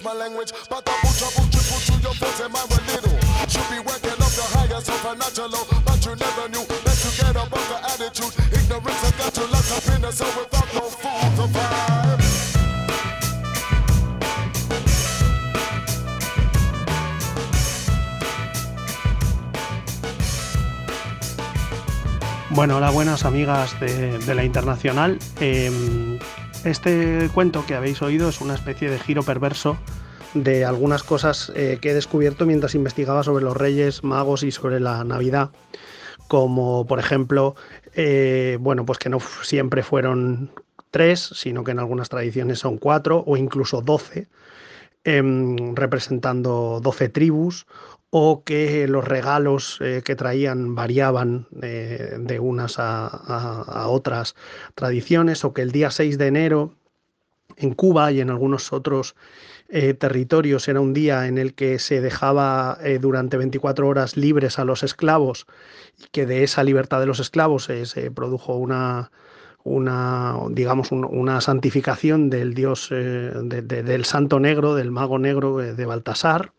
My 0.06 0.12
language, 0.12 0.52
but 0.70 0.84
the 0.84 0.94
boot 1.02 1.18
trouble 1.18 1.50
triple 1.50 1.82
to 1.82 1.94
your 1.98 2.14
force 2.14 2.38
and 2.38 2.52
mind 2.54 2.70
a 2.70 2.78
little. 2.86 3.18
Should 3.50 3.66
be 3.75 3.80
working 3.82 4.14
up 4.22 4.32
the 4.38 4.46
higher 4.54 4.80
supernatural, 4.80 5.66
but 5.82 5.98
you 6.06 6.14
never 6.14 6.46
knew 6.46 6.62
that 6.86 6.98
you 7.02 7.10
get 7.18 7.34
above 7.34 7.66
the 7.66 7.78
attitude. 7.90 8.30
Ignorance 8.54 9.02
has 9.02 9.14
got 9.18 9.34
you 9.36 9.46
locked 9.50 9.72
up 9.75 9.86
in 9.90 10.04
a 10.04 10.12
cell 10.12 10.30
without 10.38 10.68
no 10.75 10.86
food 10.86 11.30
to 11.36 11.46
vibe. 11.50 12.22
Bueno, 22.50 22.76
hola 22.76 22.90
buenas 22.90 23.25
amigas 23.25 23.78
de, 23.80 24.18
de 24.18 24.34
la 24.36 24.44
Internacional. 24.44 25.18
Eh, 25.40 26.18
este 26.64 27.28
cuento 27.34 27.66
que 27.66 27.75
habéis 27.75 28.00
oído 28.02 28.28
es 28.28 28.40
una 28.40 28.54
especie 28.54 28.88
de 28.88 28.98
giro 28.98 29.25
perverso 29.25 29.76
de 30.37 30.64
algunas 30.64 31.02
cosas 31.02 31.50
eh, 31.55 31.78
que 31.81 31.90
he 31.90 31.95
descubierto 31.95 32.47
mientras 32.47 32.75
investigaba 32.75 33.23
sobre 33.23 33.45
los 33.45 33.57
Reyes 33.57 34.05
Magos 34.05 34.43
y 34.43 34.50
sobre 34.52 34.81
la 34.81 35.02
Navidad, 35.05 35.50
como 36.28 36.87
por 36.87 36.99
ejemplo, 36.99 37.55
eh, 37.95 38.59
bueno, 38.61 38.85
pues 38.85 38.99
que 38.99 39.09
no 39.09 39.19
siempre 39.43 39.83
fueron 39.83 40.50
tres, 40.90 41.21
sino 41.35 41.64
que 41.64 41.71
en 41.73 41.78
algunas 41.78 42.09
tradiciones 42.09 42.59
son 42.59 42.78
cuatro 42.78 43.23
o 43.26 43.37
incluso 43.37 43.81
doce, 43.81 44.28
em, 45.05 45.75
representando 45.75 46.81
12 46.83 47.09
tribus, 47.09 47.66
o 48.11 48.45
que 48.45 48.87
los 48.88 49.05
regalos 49.05 49.78
eh, 49.81 50.02
que 50.05 50.16
traían 50.16 50.75
variaban 50.75 51.47
de 51.50 52.38
unas 52.40 52.78
a, 52.78 53.07
a- 53.09 53.62
a 53.62 53.88
otras 53.88 54.35
tradiciones, 54.75 55.45
o 55.45 55.52
que 55.52 55.62
el 55.62 55.73
día 55.73 55.90
6 55.90 56.16
de 56.19 56.26
enero 56.28 56.75
en 57.57 57.75
Cuba 57.75 58.12
y 58.12 58.21
en 58.21 58.31
algunos 58.31 58.73
otros 58.73 59.16
eh, 59.68 59.94
territorios 59.94 60.68
era 60.68 60.80
un 60.80 60.92
día 60.92 61.26
en 61.26 61.38
el 61.38 61.54
que 61.54 61.78
se 61.78 62.00
dejaba 62.00 62.78
eh, 62.82 62.99
durante 63.00 63.37
24 63.37 63.88
horas 63.88 64.16
libres 64.16 64.58
a 64.58 64.64
los 64.64 64.82
esclavos 64.82 65.46
y 65.99 66.04
que 66.12 66.26
de 66.26 66.44
esa 66.44 66.62
libertad 66.64 67.00
de 67.00 67.06
los 67.06 67.20
esclavos 67.20 67.64
se 67.64 68.11
produjo 68.11 68.56
una, 68.56 69.11
una 69.64 70.37
digamos, 70.50 70.92
un- 70.92 71.04
una 71.04 71.40
santificación 71.40 72.30
del 72.30 72.54
dios, 72.54 72.88
eh, 72.92 73.32
de- 73.42 73.62
de- 73.62 73.82
del 73.82 74.04
santo 74.04 74.38
negro, 74.40 74.75
del 74.75 74.90
mago 74.90 75.18
negro 75.18 75.56
de 75.58 75.87
Baltasar, 75.87 76.52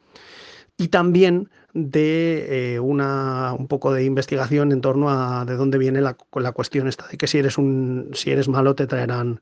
y 0.78 0.90
también 0.90 1.50
de 1.74 2.80
una, 2.82 3.54
un 3.58 3.68
poco 3.68 3.94
de 3.94 4.04
investigación 4.04 4.72
en 4.72 4.82
torno 4.82 5.10
a 5.10 5.46
de 5.46 5.56
dónde 5.56 5.78
viene 5.78 6.02
la, 6.02 6.18
la 6.36 6.52
cuestión 6.52 6.88
esta 6.88 7.08
de 7.08 7.18
que 7.18 7.28
si 7.28 7.38
eres, 7.40 7.58
un, 7.58 8.10
si 8.14 8.32
eres 8.32 8.48
malo 8.48 8.74
te 8.76 8.88
traerán, 8.88 9.42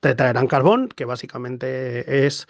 te 0.00 0.14
traerán 0.14 0.46
carbón, 0.48 0.88
que 0.88 1.04
básicamente 1.04 2.26
es 2.26 2.46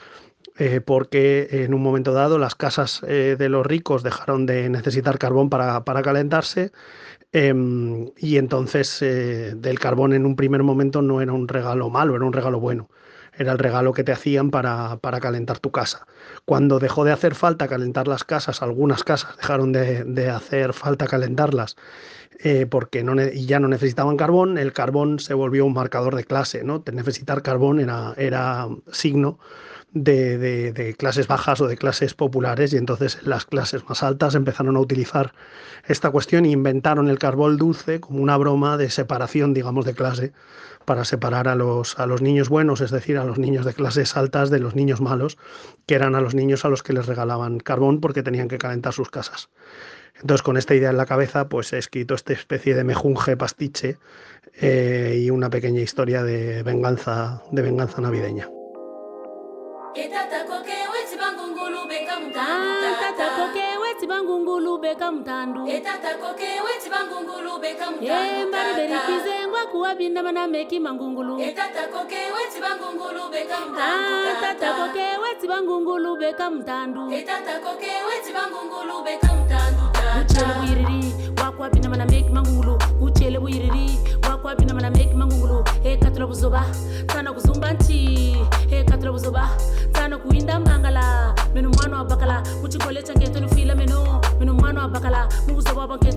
eh, 0.59 0.81
porque 0.81 1.49
en 1.51 1.73
un 1.73 1.83
momento 1.83 2.13
dado 2.13 2.39
las 2.39 2.55
casas 2.55 3.03
eh, 3.07 3.37
de 3.39 3.49
los 3.49 3.65
ricos 3.65 4.03
dejaron 4.03 4.45
de 4.45 4.69
necesitar 4.69 5.19
carbón 5.19 5.51
para, 5.51 5.85
para 5.85 6.03
calentarse 6.03 6.73
em, 7.33 8.11
y 8.17 8.39
entonces 8.39 9.01
eh, 9.03 9.55
del 9.57 9.79
carbón 9.79 10.13
en 10.13 10.27
un 10.27 10.37
primer 10.37 10.63
momento 10.63 11.03
no 11.03 11.21
era 11.21 11.33
un 11.33 11.49
regalo 11.49 11.91
malo, 11.91 12.17
era 12.17 12.25
un 12.25 12.33
regalo 12.33 12.61
bueno. 12.61 12.89
Era 13.41 13.53
el 13.53 13.59
regalo 13.59 13.93
que 13.93 14.03
te 14.03 14.11
hacían 14.11 14.51
para, 14.51 14.97
para 14.97 15.21
calentar 15.21 15.61
tu 15.61 15.71
casa. 15.71 16.07
Cuando 16.45 16.81
dejó 16.81 17.05
de 17.05 17.13
hacer 17.13 17.37
falta 17.37 17.69
calentar 17.69 18.09
las 18.09 18.25
casas, 18.25 18.63
algunas 18.63 19.05
casas 19.05 19.37
dejaron 19.37 19.71
de, 19.71 20.03
de 20.03 20.29
hacer 20.29 20.73
falta 20.73 21.07
calentarlas 21.07 21.77
eh, 22.41 22.67
porque 22.67 23.03
no, 23.03 23.21
y 23.21 23.47
ya 23.47 23.59
no 23.59 23.69
necesitaban 23.69 24.17
carbón, 24.17 24.59
el 24.59 24.73
carbón 24.73 25.19
se 25.19 25.35
volvió 25.35 25.65
un 25.67 25.73
marcador 25.73 26.15
de 26.15 26.25
clase, 26.25 26.63
¿no? 26.63 26.85
Necesitar 26.93 27.43
carbón 27.43 27.81
era, 27.81 28.15
era 28.17 28.69
signo 28.93 29.39
de, 29.93 30.95
clases 30.99 31.27
bajas 31.29 31.61
o 31.61 31.67
de 31.67 31.77
clases 31.77 32.15
populares 32.15 32.73
y 32.73 32.77
entonces 32.77 33.19
las 33.23 33.47
clases 33.47 33.89
más 33.89 34.03
altas 34.03 34.35
empezaron 34.35 34.77
a 34.77 34.81
utilizar 34.81 35.33
esta 35.87 36.11
cuestión 36.11 36.45
e 36.45 36.51
inventaron 36.51 37.09
el 37.09 37.19
carbón 37.19 37.57
dulce 37.57 38.01
como 38.01 38.23
una 38.23 38.37
broma 38.37 38.77
de 38.77 38.91
separación, 38.91 39.55
digamos, 39.55 39.85
de 39.85 39.95
clase 39.95 40.33
para 40.85 41.05
separar 41.05 41.49
a 41.49 41.55
los, 41.55 41.99
a 41.99 42.07
los 42.07 42.23
niños 42.23 42.49
buenos, 42.49 42.81
es 42.81 42.91
decir, 42.91 43.19
a 43.19 43.25
los 43.25 43.39
niños 43.39 43.65
de 43.65 43.75
clases 43.75 44.17
altas 44.17 44.51
de 44.51 44.59
los 44.59 44.75
niños 44.75 45.01
malos, 45.01 45.37
que 45.87 45.95
eran 45.95 46.15
a 46.15 46.21
los 46.21 46.35
niños 46.35 46.65
a 46.65 46.69
los 46.69 46.83
que 46.83 46.93
les 46.93 47.07
regalaban 47.07 47.61
carbón 47.61 48.01
porque 48.01 48.23
tenían 48.23 48.49
que 48.49 48.59
calentar 48.59 48.93
sus 48.93 49.11
casas. 49.11 49.51
Entonces, 50.21 50.43
con 50.43 50.57
esta 50.57 50.75
idea 50.75 50.91
en 50.91 50.97
la 50.97 51.07
cabeza, 51.07 51.49
pues 51.49 51.73
he 51.73 51.79
escrito 51.79 52.15
esta 52.15 52.33
especie 52.33 52.75
de 52.75 52.85
mejunje 52.85 53.37
pastiche 53.37 53.99
eh, 54.61 55.21
y 55.23 55.31
una 55.31 55.49
pequeña 55.51 55.81
historia 55.81 56.25
de 56.25 56.63
venganza, 56.63 57.43
de 57.53 57.63
venganza 57.63 58.01
navideña. 58.01 58.49
tata 63.01 63.27
koke 63.37 63.67
weti 63.83 64.07
bangungulu 64.07 64.79
beka 64.79 65.11
mutandu 65.13 65.67
embali 68.43 68.75
berikize 68.75 69.47
ngwa 69.49 69.67
kuwa 69.67 69.95
bindama 69.95 70.33
na 70.33 70.47
meki 70.47 70.81
mangungulu. 70.81 71.37
Tata 74.41 74.73
koke 74.73 75.03
weti 75.23 75.47
bangungulu 75.49 76.17
beka 76.17 76.51
mutandu 76.51 77.13
eh, 79.95 80.23
uchele 80.23 80.55
buyiriri 80.59 81.13
wakuwa 81.43 81.71
bindama 81.71 81.97
na 81.97 82.07
meki 82.07 82.31
mangungulu. 82.31 82.79
Uchele 83.01 83.39
buyiriri 83.39 83.99
wakuwa 84.31 84.55
bindama 84.55 84.81
na 84.81 84.91
meki 84.91 85.15
mangungulu. 85.15 85.65
Eh, 85.85 85.93
Ekatula 85.93 86.27
buzoba 86.27 86.65
kana 87.07 87.33
kuzumba 87.33 87.73
nti. 87.73 88.37
fila 89.13 89.49
tano 89.93 90.19
kuinda 90.19 90.61
mangala. 90.61 91.35
Minu 91.55 91.71
mwana 91.71 92.05
bakala 92.05 92.43
cha 93.03 93.15
ni 93.41 93.49
fila 93.49 93.75
meno. 93.75 94.21
Mwana 94.55 94.89
bakala 94.89 95.29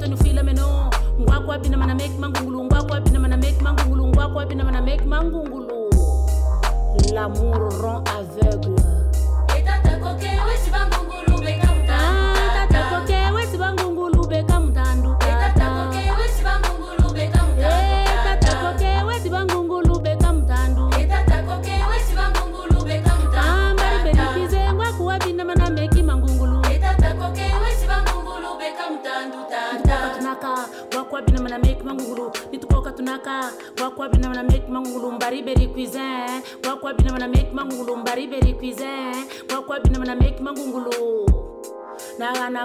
ni 0.07 0.17
fila 0.17 0.43
meno. 0.43 0.89
Mana 1.77 1.95
make 1.95 2.17
mangungulu 2.19 2.63
mana 3.19 3.37
make 3.37 3.61
mangungulu 3.61 4.11
mana 4.63 4.81
make 4.81 5.05
mangungulu. 5.05 5.89
L'amour 7.13 7.69
rend 7.81 8.07
aveugle. 8.09 8.80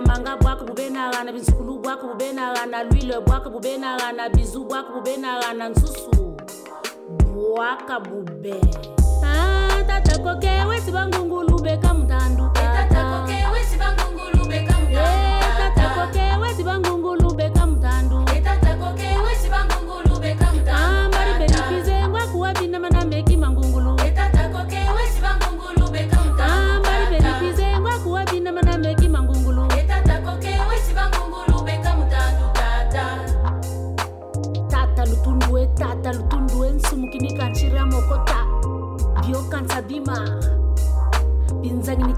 manga 0.00 0.36
bwako 0.36 0.64
bubenarana 0.64 1.32
bintsukulu 1.32 1.78
bwako 1.78 2.06
bubenarana 2.08 2.82
lwile 2.84 3.20
bwako 3.20 3.50
bubenarana 3.50 4.28
bizu 4.28 4.64
bwako 4.64 4.92
bubenarana 4.92 5.68
ntsusu 5.68 6.36
bwaka 7.34 8.00
bube. 8.00 8.60
Ah, 9.24 9.82
tata 9.86 10.18
koke 10.18 10.48
wesi 10.68 10.90
vangungulube 10.90 11.76
ka 11.76 11.94
mutandu 11.94 12.50
mukantabima 39.56 40.40
binzangi 41.62 42.14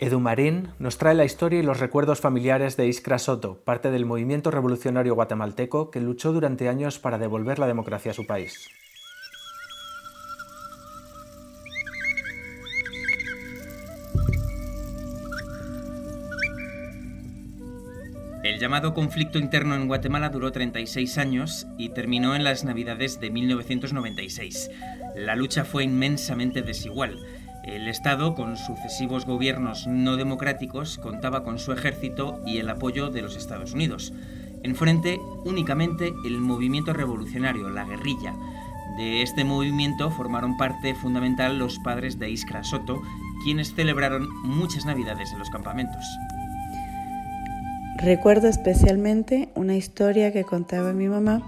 Edumarín 0.00 0.72
nos 0.78 0.98
trae 0.98 1.14
la 1.14 1.24
historia 1.24 1.60
y 1.60 1.62
los 1.62 1.80
recuerdos 1.80 2.20
familiares 2.20 2.76
de 2.76 2.86
Iskra 2.86 3.18
Soto, 3.18 3.62
parte 3.64 3.90
del 3.90 4.06
movimiento 4.06 4.50
revolucionario 4.50 5.14
guatemalteco 5.14 5.90
que 5.90 6.00
luchó 6.00 6.32
durante 6.32 6.68
años 6.68 6.98
para 6.98 7.18
devolver 7.18 7.58
la 7.58 7.66
democracia 7.66 8.10
a 8.10 8.14
su 8.14 8.26
país. 8.26 8.68
El 18.44 18.58
llamado 18.58 18.92
conflicto 18.92 19.38
interno 19.38 19.74
en 19.74 19.86
Guatemala 19.86 20.28
duró 20.28 20.52
36 20.52 21.16
años 21.16 21.66
y 21.78 21.88
terminó 21.88 22.36
en 22.36 22.44
las 22.44 22.62
Navidades 22.62 23.18
de 23.18 23.30
1996. 23.30 24.70
La 25.16 25.34
lucha 25.34 25.64
fue 25.64 25.84
inmensamente 25.84 26.60
desigual. 26.60 27.18
El 27.64 27.88
Estado, 27.88 28.34
con 28.34 28.58
sucesivos 28.58 29.24
gobiernos 29.24 29.86
no 29.86 30.18
democráticos, 30.18 30.98
contaba 30.98 31.42
con 31.42 31.58
su 31.58 31.72
ejército 31.72 32.42
y 32.46 32.58
el 32.58 32.68
apoyo 32.68 33.08
de 33.08 33.22
los 33.22 33.34
Estados 33.34 33.72
Unidos. 33.72 34.12
Enfrente, 34.62 35.18
únicamente 35.46 36.12
el 36.26 36.38
movimiento 36.38 36.92
revolucionario, 36.92 37.70
la 37.70 37.86
guerrilla. 37.86 38.34
De 38.98 39.22
este 39.22 39.44
movimiento 39.44 40.10
formaron 40.10 40.58
parte 40.58 40.94
fundamental 40.94 41.58
los 41.58 41.78
padres 41.78 42.18
de 42.18 42.28
Iskra 42.28 42.62
Soto, 42.62 43.00
quienes 43.42 43.74
celebraron 43.74 44.28
muchas 44.42 44.84
Navidades 44.84 45.32
en 45.32 45.38
los 45.38 45.48
campamentos. 45.48 46.04
Recuerdo 47.98 48.48
especialmente 48.48 49.48
una 49.54 49.76
historia 49.76 50.32
que 50.32 50.44
contaba 50.44 50.92
mi 50.92 51.08
mamá 51.08 51.42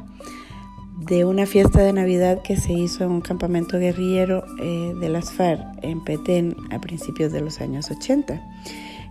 de 0.98 1.24
una 1.24 1.44
fiesta 1.44 1.82
de 1.82 1.92
Navidad 1.92 2.40
que 2.42 2.56
se 2.56 2.72
hizo 2.72 3.04
en 3.04 3.10
un 3.10 3.20
campamento 3.20 3.78
guerrillero 3.78 4.44
eh, 4.60 4.94
de 4.98 5.08
las 5.08 5.32
FARC 5.32 5.60
en 5.82 6.02
Petén 6.04 6.56
a 6.70 6.80
principios 6.80 7.32
de 7.32 7.40
los 7.40 7.60
años 7.60 7.90
80. 7.90 8.40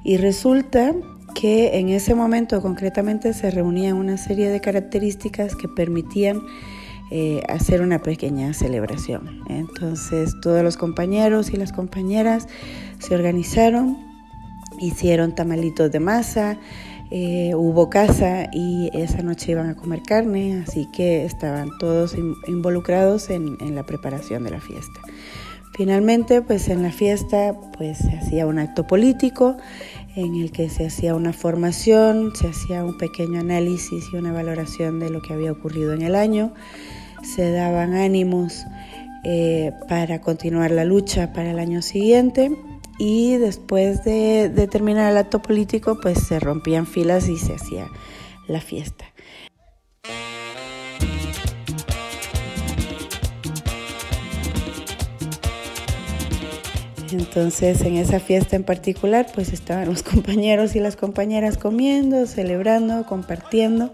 Y 0.03 0.17
resulta 0.17 0.93
que 1.35 1.77
en 1.77 1.89
ese 1.89 2.15
momento 2.15 2.61
concretamente 2.61 3.33
se 3.33 3.51
reunían 3.51 3.97
una 3.97 4.17
serie 4.17 4.49
de 4.49 4.61
características 4.61 5.55
que 5.55 5.67
permitían 5.67 6.41
eh, 7.11 7.43
hacer 7.49 7.81
una 7.81 8.01
pequeña 8.01 8.53
celebración. 8.53 9.41
Entonces 9.49 10.33
todos 10.41 10.63
los 10.63 10.77
compañeros 10.77 11.51
y 11.53 11.57
las 11.57 11.71
compañeras 11.71 12.47
se 12.97 13.13
organizaron, 13.13 13.97
hicieron 14.79 15.35
tamalitos 15.35 15.91
de 15.91 15.99
masa, 15.99 16.57
eh, 17.11 17.53
hubo 17.55 17.89
casa 17.89 18.49
y 18.51 18.89
esa 18.93 19.21
noche 19.21 19.51
iban 19.51 19.69
a 19.69 19.75
comer 19.75 20.01
carne, 20.01 20.63
así 20.67 20.87
que 20.91 21.25
estaban 21.25 21.69
todos 21.79 22.15
in- 22.15 22.35
involucrados 22.47 23.29
en, 23.29 23.57
en 23.59 23.75
la 23.75 23.83
preparación 23.83 24.43
de 24.43 24.51
la 24.51 24.59
fiesta. 24.59 24.99
Finalmente, 25.73 26.41
pues 26.41 26.69
en 26.69 26.81
la 26.83 26.91
fiesta 26.91 27.53
pues 27.77 27.97
se 27.97 28.11
hacía 28.17 28.47
un 28.47 28.59
acto 28.59 28.87
político 28.87 29.57
en 30.15 30.35
el 30.35 30.51
que 30.51 30.69
se 30.69 30.85
hacía 30.85 31.13
una 31.15 31.33
formación, 31.33 32.33
se 32.33 32.47
hacía 32.47 32.83
un 32.85 32.97
pequeño 32.97 33.41
análisis 33.41 34.05
y 34.13 34.15
una 34.15 34.31
valoración 34.31 34.99
de 34.99 35.09
lo 35.09 35.21
que 35.21 35.33
había 35.33 35.51
ocurrido 35.51 35.91
en 35.91 36.01
el 36.01 36.15
año, 36.15 36.53
se 37.23 37.51
daban 37.51 37.93
ánimos 37.93 38.65
eh, 39.25 39.73
para 39.89 40.21
continuar 40.21 40.71
la 40.71 40.85
lucha 40.85 41.33
para 41.33 41.51
el 41.51 41.59
año 41.59 41.81
siguiente 41.81 42.55
y 42.97 43.38
después 43.38 44.03
de, 44.03 44.67
terminar 44.71 45.12
el 45.12 45.17
acto 45.17 45.41
político 45.41 45.99
pues 46.01 46.19
se 46.19 46.39
rompían 46.39 46.88
filas 46.88 47.27
y 47.27 47.38
se 47.38 47.55
hacía 47.55 47.88
la 48.47 48.62
fiesta. 48.62 49.05
Entonces 57.12 57.81
en 57.81 57.95
esa 57.95 58.19
fiesta 58.19 58.55
en 58.55 58.63
particular 58.63 59.27
pues 59.34 59.53
estaban 59.53 59.88
los 59.88 60.03
compañeros 60.03 60.75
y 60.75 60.79
las 60.79 60.95
compañeras 60.95 61.58
comiendo, 61.58 62.25
celebrando, 62.27 63.05
compartiendo 63.05 63.93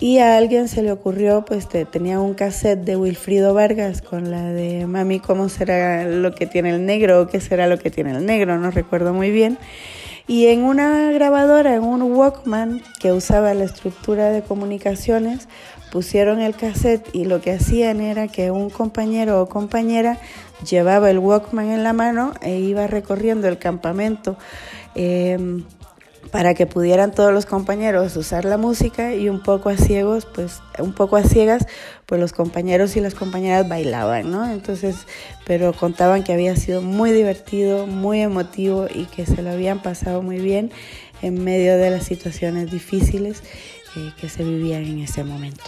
y 0.00 0.18
a 0.18 0.36
alguien 0.38 0.66
se 0.68 0.82
le 0.82 0.90
ocurrió 0.92 1.44
pues 1.44 1.68
te- 1.68 1.84
tenía 1.84 2.18
un 2.20 2.34
cassette 2.34 2.80
de 2.84 2.96
Wilfrido 2.96 3.52
Vargas 3.54 4.00
con 4.02 4.30
la 4.30 4.44
de 4.50 4.86
Mami, 4.86 5.20
¿cómo 5.20 5.48
será 5.48 6.04
lo 6.06 6.34
que 6.34 6.46
tiene 6.46 6.70
el 6.70 6.86
negro 6.86 7.20
o 7.22 7.26
qué 7.28 7.40
será 7.40 7.66
lo 7.66 7.78
que 7.78 7.90
tiene 7.90 8.12
el 8.16 8.24
negro? 8.24 8.58
No 8.58 8.70
recuerdo 8.70 9.12
muy 9.12 9.30
bien. 9.30 9.58
Y 10.26 10.46
en 10.46 10.62
una 10.64 11.10
grabadora, 11.12 11.74
en 11.74 11.82
un 11.82 12.02
Walkman 12.02 12.82
que 13.00 13.12
usaba 13.12 13.52
la 13.52 13.64
estructura 13.64 14.30
de 14.30 14.42
comunicaciones, 14.42 15.48
pusieron 15.90 16.40
el 16.40 16.54
cassette 16.54 17.08
y 17.12 17.24
lo 17.24 17.40
que 17.40 17.50
hacían 17.52 18.00
era 18.00 18.28
que 18.28 18.52
un 18.52 18.70
compañero 18.70 19.42
o 19.42 19.48
compañera 19.48 20.18
llevaba 20.68 21.10
el 21.10 21.18
Walkman 21.18 21.70
en 21.70 21.82
la 21.82 21.92
mano 21.92 22.32
e 22.42 22.58
iba 22.60 22.86
recorriendo 22.86 23.48
el 23.48 23.58
campamento 23.58 24.36
eh, 24.94 25.36
para 26.30 26.54
que 26.54 26.66
pudieran 26.66 27.12
todos 27.12 27.32
los 27.32 27.46
compañeros 27.46 28.16
usar 28.16 28.44
la 28.44 28.56
música 28.56 29.14
y 29.14 29.28
un 29.28 29.42
poco 29.42 29.68
a 29.68 29.76
ciegos, 29.76 30.26
pues 30.26 30.60
un 30.78 30.92
poco 30.92 31.16
a 31.16 31.22
ciegas, 31.22 31.66
pues 32.06 32.20
los 32.20 32.32
compañeros 32.32 32.96
y 32.96 33.00
las 33.00 33.14
compañeras 33.14 33.68
bailaban, 33.68 34.30
¿no? 34.30 34.50
Entonces, 34.50 34.96
pero 35.46 35.72
contaban 35.72 36.22
que 36.22 36.32
había 36.32 36.54
sido 36.56 36.82
muy 36.82 37.12
divertido, 37.12 37.86
muy 37.86 38.20
emotivo 38.20 38.86
y 38.92 39.06
que 39.06 39.26
se 39.26 39.42
lo 39.42 39.50
habían 39.50 39.82
pasado 39.82 40.22
muy 40.22 40.38
bien 40.38 40.70
en 41.22 41.42
medio 41.42 41.76
de 41.76 41.90
las 41.90 42.04
situaciones 42.04 42.70
difíciles 42.70 43.42
eh, 43.96 44.12
que 44.20 44.28
se 44.28 44.44
vivían 44.44 44.84
en 44.84 45.00
ese 45.00 45.24
momento. 45.24 45.64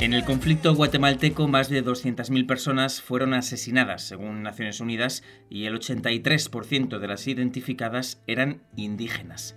En 0.00 0.14
el 0.14 0.24
conflicto 0.24 0.76
guatemalteco, 0.76 1.48
más 1.48 1.68
de 1.68 1.84
200.000 1.84 2.46
personas 2.46 3.02
fueron 3.02 3.34
asesinadas, 3.34 4.06
según 4.06 4.44
Naciones 4.44 4.78
Unidas, 4.78 5.24
y 5.50 5.64
el 5.64 5.76
83% 5.76 7.00
de 7.00 7.08
las 7.08 7.26
identificadas 7.26 8.22
eran 8.28 8.62
indígenas. 8.76 9.56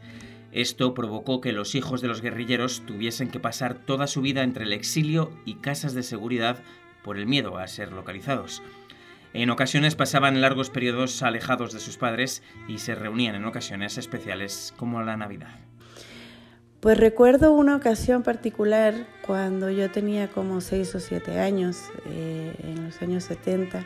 Esto 0.52 0.96
provocó 0.96 1.42
que 1.42 1.52
los 1.52 1.76
hijos 1.76 2.02
de 2.02 2.08
los 2.08 2.24
guerrilleros 2.24 2.84
tuviesen 2.88 3.30
que 3.30 3.40
pasar 3.40 3.76
toda 3.86 4.08
su 4.08 4.22
vida 4.22 4.42
entre 4.42 4.64
el 4.64 4.74
exilio 4.74 5.32
y 5.46 5.56
casas 5.56 5.94
de 5.94 6.02
seguridad 6.02 6.58
por 7.04 7.20
el 7.20 7.28
miedo 7.28 7.60
a 7.60 7.68
ser 7.68 7.92
localizados. 7.92 8.64
En 9.34 9.52
ocasiones 9.52 9.96
pasaban 9.96 10.42
largos 10.42 10.72
periodos 10.72 11.22
alejados 11.22 11.72
de 11.72 11.80
sus 11.80 11.98
padres 11.98 12.42
y 12.68 12.80
se 12.80 12.96
reunían 12.96 13.36
en 13.36 13.46
ocasiones 13.46 14.00
especiales 14.00 14.74
como 14.76 15.04
la 15.04 15.18
Navidad. 15.18 15.71
Pues 16.82 16.98
recuerdo 16.98 17.54
una 17.54 17.76
ocasión 17.76 18.24
particular 18.24 18.96
cuando 19.28 19.70
yo 19.70 19.92
tenía 19.92 20.30
como 20.30 20.62
6 20.62 20.96
o 20.96 21.00
7 21.00 21.40
años, 21.40 21.78
eh, 22.08 22.56
en 22.64 22.86
los 22.86 23.00
años 23.04 23.24
70, 23.26 23.86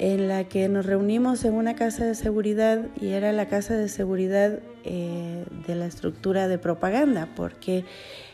en 0.00 0.26
la 0.26 0.42
que 0.42 0.68
nos 0.68 0.86
reunimos 0.86 1.44
en 1.44 1.54
una 1.54 1.76
casa 1.76 2.04
de 2.04 2.16
seguridad 2.16 2.84
y 3.00 3.10
era 3.10 3.30
la 3.30 3.46
casa 3.46 3.76
de 3.76 3.88
seguridad 3.88 4.58
eh, 4.82 5.44
de 5.68 5.74
la 5.76 5.86
estructura 5.86 6.48
de 6.48 6.58
propaganda, 6.58 7.28
porque 7.36 7.84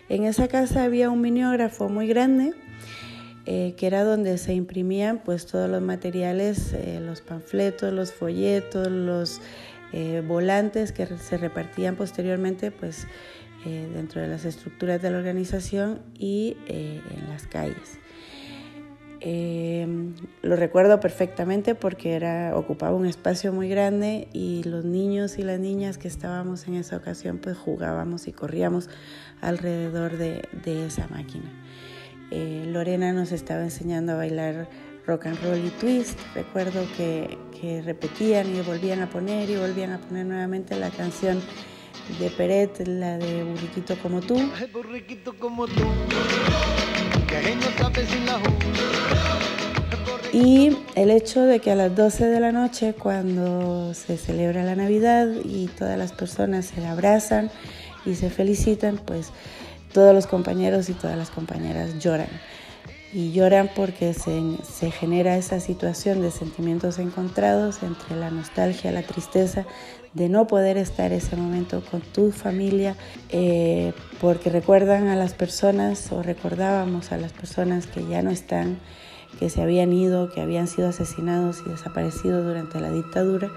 en 0.08 0.24
esa 0.24 0.48
casa 0.48 0.84
había 0.84 1.10
un 1.10 1.20
miniógrafo 1.20 1.90
muy 1.90 2.06
grande 2.06 2.54
eh, 3.44 3.74
que 3.76 3.86
era 3.86 4.04
donde 4.04 4.38
se 4.38 4.54
imprimían 4.54 5.18
pues 5.22 5.44
todos 5.44 5.68
los 5.68 5.82
materiales, 5.82 6.74
los 7.02 7.20
panfletos, 7.20 7.92
los 7.92 8.10
folletos, 8.10 8.88
los 8.88 9.42
volantes 10.28 10.92
que 10.92 11.04
se 11.04 11.36
repartían 11.36 11.96
posteriormente 11.96 12.70
pues 12.70 13.08
eh, 13.66 13.90
dentro 13.94 14.20
de 14.20 14.28
las 14.28 14.44
estructuras 14.44 15.02
de 15.02 15.10
la 15.10 15.18
organización 15.18 16.00
y 16.14 16.56
eh, 16.66 17.00
en 17.16 17.28
las 17.28 17.46
calles. 17.46 18.00
Eh, 19.22 19.86
lo 20.40 20.56
recuerdo 20.56 20.98
perfectamente 20.98 21.74
porque 21.74 22.14
era, 22.14 22.56
ocupaba 22.56 22.96
un 22.96 23.04
espacio 23.04 23.52
muy 23.52 23.68
grande 23.68 24.28
y 24.32 24.62
los 24.64 24.86
niños 24.86 25.38
y 25.38 25.42
las 25.42 25.60
niñas 25.60 25.98
que 25.98 26.08
estábamos 26.08 26.66
en 26.66 26.74
esa 26.74 26.96
ocasión 26.96 27.36
pues 27.36 27.58
jugábamos 27.58 28.28
y 28.28 28.32
corríamos 28.32 28.88
alrededor 29.42 30.16
de, 30.16 30.48
de 30.64 30.86
esa 30.86 31.06
máquina. 31.08 31.50
Eh, 32.30 32.64
Lorena 32.68 33.12
nos 33.12 33.32
estaba 33.32 33.62
enseñando 33.62 34.12
a 34.12 34.16
bailar 34.16 34.68
rock 35.06 35.26
and 35.26 35.42
roll 35.42 35.58
y 35.58 35.70
twist. 35.70 36.18
Recuerdo 36.34 36.86
que, 36.96 37.36
que 37.60 37.82
repetían 37.82 38.54
y 38.54 38.62
volvían 38.62 39.02
a 39.02 39.10
poner 39.10 39.50
y 39.50 39.56
volvían 39.56 39.92
a 39.92 39.98
poner 39.98 40.24
nuevamente 40.24 40.76
la 40.76 40.88
canción 40.90 41.40
de 42.18 42.30
Peret, 42.30 42.86
la 42.86 43.18
de 43.18 43.44
Burriquito 43.44 43.96
como 44.02 44.20
tú. 44.20 44.36
Burriquito 44.72 45.32
como 45.38 45.66
tú, 45.66 45.84
que 47.28 47.54
no 47.54 47.62
sabe 47.78 48.06
sin 48.06 48.26
la 48.26 48.40
Y 50.32 50.76
el 50.94 51.10
hecho 51.10 51.42
de 51.42 51.60
que 51.60 51.70
a 51.70 51.76
las 51.76 51.94
12 51.94 52.26
de 52.26 52.40
la 52.40 52.52
noche, 52.52 52.94
cuando 52.94 53.94
se 53.94 54.16
celebra 54.16 54.64
la 54.64 54.76
Navidad 54.76 55.28
y 55.44 55.68
todas 55.68 55.98
las 55.98 56.12
personas 56.12 56.66
se 56.66 56.86
abrazan 56.86 57.50
y 58.04 58.14
se 58.14 58.30
felicitan, 58.30 58.98
pues 58.98 59.32
todos 59.92 60.14
los 60.14 60.26
compañeros 60.26 60.88
y 60.88 60.94
todas 60.94 61.16
las 61.16 61.30
compañeras 61.30 61.98
lloran. 61.98 62.28
y 63.12 63.32
lloran 63.32 63.68
porque 63.74 64.14
se, 64.14 64.40
se 64.62 64.92
genera 64.92 65.36
esa 65.36 65.58
situación 65.58 66.22
de 66.22 66.30
sentimientos 66.30 67.00
encontrados 67.00 67.82
entre 67.82 68.14
la 68.14 68.30
nostalgia, 68.30 68.92
la 68.92 69.02
tristeza 69.02 69.66
de 70.14 70.28
no 70.28 70.46
poder 70.46 70.76
estar 70.76 71.12
ese 71.12 71.36
momento 71.36 71.82
con 71.90 72.00
tu 72.00 72.32
familia, 72.32 72.96
eh, 73.28 73.92
porque 74.20 74.50
recuerdan 74.50 75.08
a 75.08 75.16
las 75.16 75.34
personas 75.34 76.10
o 76.12 76.22
recordábamos 76.22 77.12
a 77.12 77.16
las 77.16 77.32
personas 77.32 77.86
que 77.86 78.06
ya 78.06 78.22
no 78.22 78.30
están, 78.30 78.78
que 79.38 79.48
se 79.50 79.62
habían 79.62 79.92
ido, 79.92 80.30
que 80.30 80.40
habían 80.40 80.66
sido 80.66 80.88
asesinados 80.88 81.62
y 81.64 81.70
desaparecidos 81.70 82.44
durante 82.44 82.80
la 82.80 82.90
dictadura. 82.90 83.50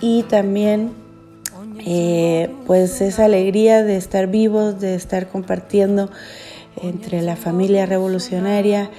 Y 0.00 0.22
también 0.24 1.05
eh, 1.88 2.50
pues 2.66 3.00
esa 3.00 3.26
alegría 3.26 3.84
de 3.84 3.96
estar 3.96 4.26
vivos, 4.26 4.80
de 4.80 4.96
estar 4.96 5.28
compartiendo 5.28 6.10
entre 6.82 7.22
la 7.22 7.36
familia 7.36 7.86
revolucionaria 7.86 8.90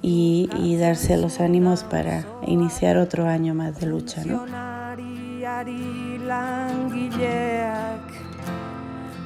y, 0.00 0.76
darse 0.78 1.16
los 1.16 1.40
ánimos 1.40 1.82
para 1.82 2.24
iniciar 2.46 2.98
otro 2.98 3.26
año 3.26 3.52
más 3.54 3.80
de 3.80 3.86
lucha. 3.86 4.22
¿no? 4.24 4.46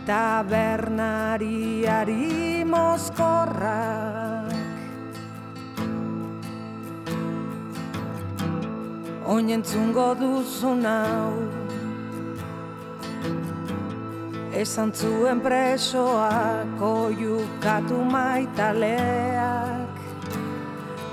Tabernariari 0.06 2.64
mozkorrak 2.64 4.48
Oinentzungo 9.26 10.14
duzun 10.16 10.86
Esan 14.50 14.90
zuen 14.92 15.40
presoak 15.40 16.80
oiukatu 16.82 18.02
maitaleak. 18.02 19.94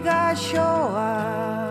gaxoak 0.04 1.65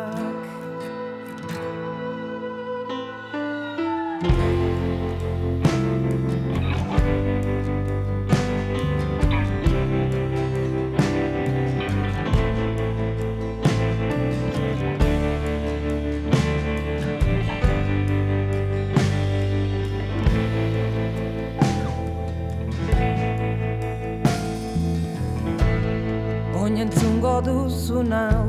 Oinentzungo 27.25 27.41
duzun 27.41 28.11
hau 28.13 28.45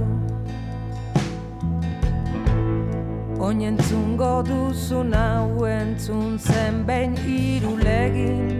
Oinentzungo 3.40 4.42
duzun 4.44 5.14
hau 5.16 5.64
entzun 5.64 6.36
zen 6.38 6.84
behin 6.84 7.16
irulegin 7.24 8.52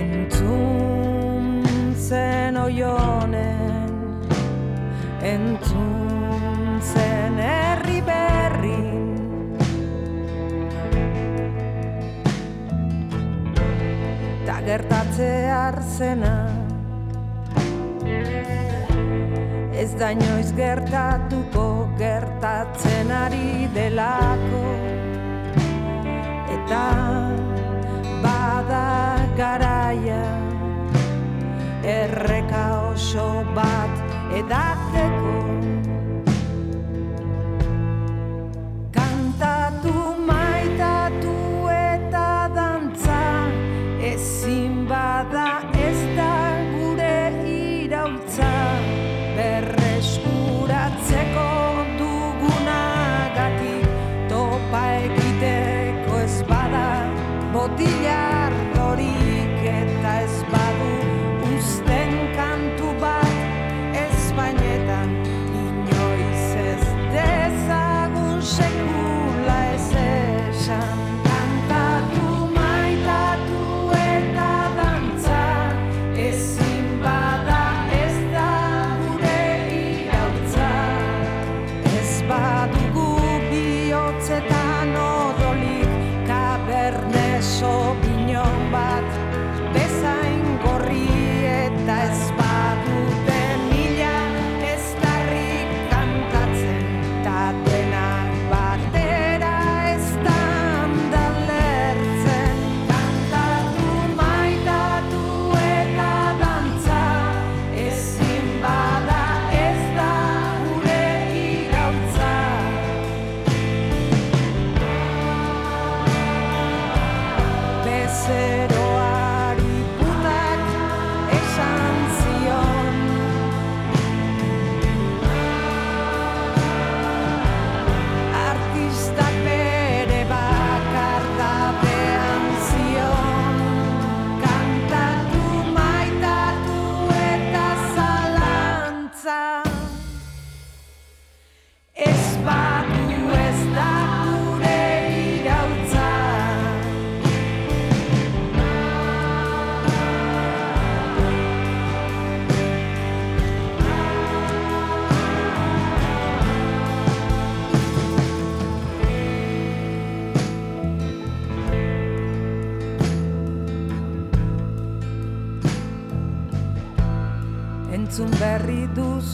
Entzun 0.00 1.60
zen 2.08 2.56
oionen 2.56 3.92
Entzun 5.20 6.80
zen 6.80 7.38
herri 7.38 8.00
berrin. 8.00 9.16
Ta 14.46 14.60
gertatzear 14.64 15.80
zena 15.96 16.53
Ez 19.84 19.90
da 20.00 20.10
inoiz 20.14 20.52
gertatuko 20.56 21.66
gertatzen 21.98 23.10
ari 23.10 23.68
delako. 23.74 24.62
Eta 26.56 26.84
bada 28.24 28.86
garaia 29.36 30.22
Erreka 31.84 32.64
oso 32.94 33.28
bat 33.54 33.92
edatzeko 34.40 34.83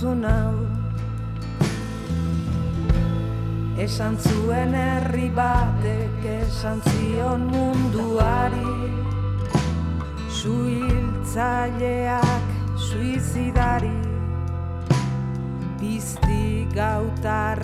duzun 0.01 0.25
hau. 0.25 0.57
Esan 3.77 4.17
zuen 4.17 4.73
herri 4.75 5.31
batek 5.37 6.25
esan 6.25 6.81
zion 6.89 7.45
munduari. 7.53 8.65
Suhiltzaileak 10.41 12.49
suizidari. 12.89 14.01
Bizti 15.81 16.67
gautarra 16.75 17.60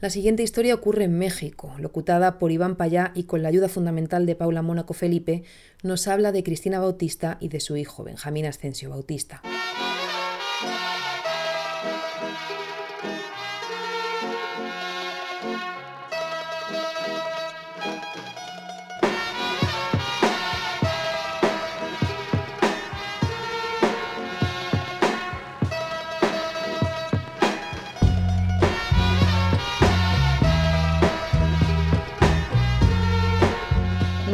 La 0.00 0.08
siguiente 0.08 0.42
historia 0.42 0.74
ocurre 0.74 1.04
en 1.04 1.18
México, 1.18 1.74
locutada 1.78 2.38
por 2.38 2.50
Iván 2.50 2.76
Payá 2.76 3.12
y 3.14 3.24
con 3.24 3.42
la 3.42 3.50
ayuda 3.50 3.68
fundamental 3.68 4.24
de 4.24 4.34
Paula 4.34 4.62
Mónaco 4.62 4.94
Felipe, 4.94 5.42
nos 5.82 6.08
habla 6.08 6.32
de 6.32 6.42
Cristina 6.42 6.80
Bautista 6.80 7.36
y 7.38 7.48
de 7.48 7.60
su 7.60 7.76
hijo, 7.76 8.02
Benjamín 8.02 8.46
Ascensio 8.46 8.88
Bautista. 8.88 9.42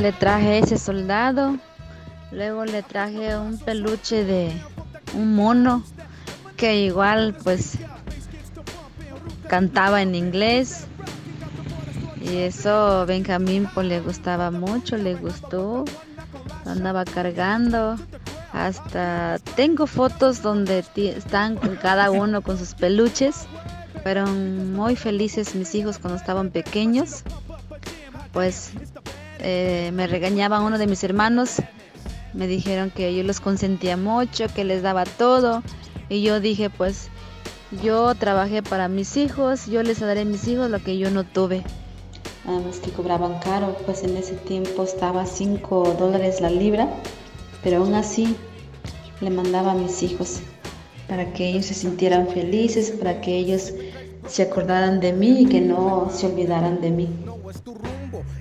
Le 0.07 0.13
traje 0.13 0.61
ese 0.61 0.79
soldado, 0.79 1.59
luego 2.31 2.65
le 2.65 2.85
traje 2.85 3.37
un 3.37 3.59
peluche 3.59 4.23
de 4.23 4.53
un 5.15 5.35
mono 5.35 5.83
que 6.57 6.83
igual 6.83 7.37
pues 7.43 7.73
cantaba 9.49 10.03
en 10.03 10.15
inglés 10.15 10.85
y 12.21 12.37
eso 12.37 13.05
Benjamín 13.05 13.69
pues 13.75 13.89
le 13.89 13.99
gustaba 13.99 14.53
mucho, 14.53 14.97
le 14.97 15.17
gustó, 15.17 15.85
andaba 16.65 17.05
cargando. 17.05 17.97
Hasta 18.53 19.41
tengo 19.57 19.89
fotos 19.89 20.41
donde 20.41 20.85
están 20.95 21.57
cada 21.83 22.13
uno 22.13 22.43
con 22.43 22.57
sus 22.59 22.75
peluches. 22.75 23.49
Fueron 24.05 24.73
muy 24.73 24.95
felices 24.95 25.57
mis 25.57 25.75
hijos 25.75 25.99
cuando 25.99 26.17
estaban 26.17 26.51
pequeños. 26.51 27.25
Pues 28.33 28.71
eh, 29.41 29.91
me 29.93 30.07
regañaba 30.07 30.61
uno 30.61 30.79
de 30.79 30.87
mis 30.87 31.03
hermanos. 31.05 31.57
Me 32.33 32.47
dijeron 32.47 32.91
que 32.91 33.15
yo 33.15 33.23
los 33.23 33.41
consentía 33.41 33.97
mucho, 33.97 34.47
que 34.55 34.65
les 34.65 34.83
daba 34.83 35.05
todo. 35.05 35.63
Y 36.09 36.23
yo 36.23 36.41
dije, 36.41 36.71
pues 36.71 37.09
yo 37.83 38.15
trabajé 38.15 38.63
para 38.63 38.89
mis 38.89 39.17
hijos, 39.17 39.67
yo 39.67 39.83
les 39.83 40.01
daré 40.01 40.21
a 40.21 40.25
mis 40.25 40.47
hijos 40.47 40.71
lo 40.71 40.83
que 40.83 40.99
yo 40.99 41.11
no 41.11 41.25
tuve. 41.25 41.63
Además 42.47 42.79
que 42.79 42.91
cobraban 42.91 43.41
caro, 43.41 43.77
pues 43.87 44.05
en 44.05 44.17
ese 44.17 44.35
tiempo 44.35 44.85
estaba 44.85 45.27
5 45.27 45.97
dólares 45.99 46.41
la 46.41 46.51
libra, 46.51 46.89
pero 47.63 47.79
aún 47.79 47.95
así 47.95 48.37
le 49.21 49.31
mandaba 49.31 49.73
a 49.73 49.75
mis 49.75 50.03
hijos 50.03 50.41
para 51.09 51.33
que 51.33 51.49
ellos 51.49 51.67
se 51.67 51.75
sintieran 51.75 52.29
felices, 52.29 52.93
para 52.93 53.21
que 53.21 53.37
ellos 53.37 53.73
se 54.29 54.43
acordaran 54.43 55.01
de 55.01 55.13
mí 55.13 55.43
y 55.43 55.47
que 55.47 55.61
no 55.61 56.09
se 56.13 56.27
olvidaran 56.27 56.81
de 56.81 56.91
mí. 56.91 57.09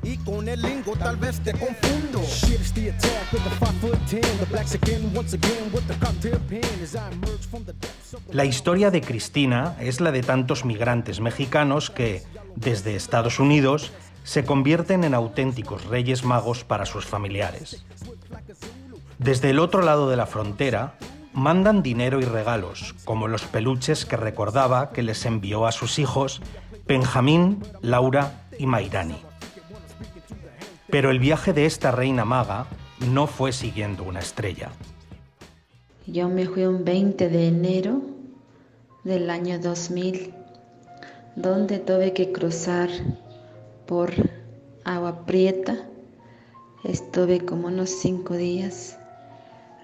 Y 0.03 0.17
con 0.17 0.47
el 0.47 0.61
lingo 0.61 0.93
tal 0.97 1.17
vez 1.17 1.39
te 1.41 1.51
confundo. 1.51 2.21
Shit, 2.23 2.59
it's 2.59 2.73
the 2.73 2.89
attack 2.89 3.31
with 3.31 3.43
the 3.43 3.49
5 3.49 3.73
foot 3.81 3.99
10. 4.09 4.21
The 4.39 4.45
blacks 4.49 4.75
again, 4.75 5.11
once 5.15 5.33
again 5.35 5.71
with 5.73 5.87
the 5.87 5.95
cocktail 5.95 6.39
pen 6.49 6.63
as 6.83 6.95
I 6.95 7.11
emerge 7.11 7.47
from 7.49 7.65
the 7.65 7.73
depths 7.73 8.13
of 8.13 8.21
La 8.33 8.45
historia 8.45 8.91
de 8.91 9.01
Cristina 9.01 9.75
es 9.79 10.01
la 10.01 10.11
de 10.11 10.23
tantos 10.23 10.65
migrantes 10.65 11.19
mexicanos 11.19 11.89
que, 11.89 12.23
desde 12.55 12.95
Estados 12.95 13.39
Unidos, 13.39 13.91
se 14.23 14.43
convierten 14.43 15.03
en 15.03 15.13
auténticos 15.13 15.85
reyes 15.85 16.23
magos 16.23 16.63
para 16.63 16.85
sus 16.85 17.05
familiares. 17.05 17.85
Desde 19.19 19.51
el 19.51 19.59
otro 19.59 19.81
lado 19.81 20.09
de 20.09 20.17
la 20.17 20.25
frontera, 20.25 20.95
mandan 21.33 21.83
dinero 21.83 22.19
y 22.19 22.25
regalos, 22.25 22.95
como 23.05 23.27
los 23.27 23.43
peluches 23.43 24.05
que 24.05 24.17
recordaba 24.17 24.91
que 24.91 25.03
les 25.03 25.25
envió 25.25 25.67
a 25.67 25.71
sus 25.71 25.99
hijos 25.99 26.41
Benjamín, 26.87 27.63
Laura 27.81 28.45
y 28.59 28.67
Mairani. 28.67 29.24
Pero 30.89 31.11
el 31.11 31.19
viaje 31.19 31.53
de 31.53 31.65
esta 31.65 31.91
reina 31.91 32.25
maga 32.25 32.67
no 33.11 33.27
fue 33.27 33.51
siguiendo 33.51 34.03
una 34.03 34.19
estrella. 34.19 34.71
Yo 36.07 36.29
me 36.29 36.45
fui 36.45 36.65
un 36.65 36.85
20 36.85 37.29
de 37.29 37.47
enero 37.47 38.01
del 39.03 39.29
año 39.29 39.59
2000, 39.59 40.33
donde 41.35 41.79
tuve 41.79 42.13
que 42.13 42.31
cruzar 42.31 42.89
por 43.87 44.11
agua 44.83 45.25
prieta. 45.25 45.87
Estuve 46.83 47.43
como 47.43 47.67
unos 47.67 47.89
cinco 47.89 48.35
días. 48.35 48.99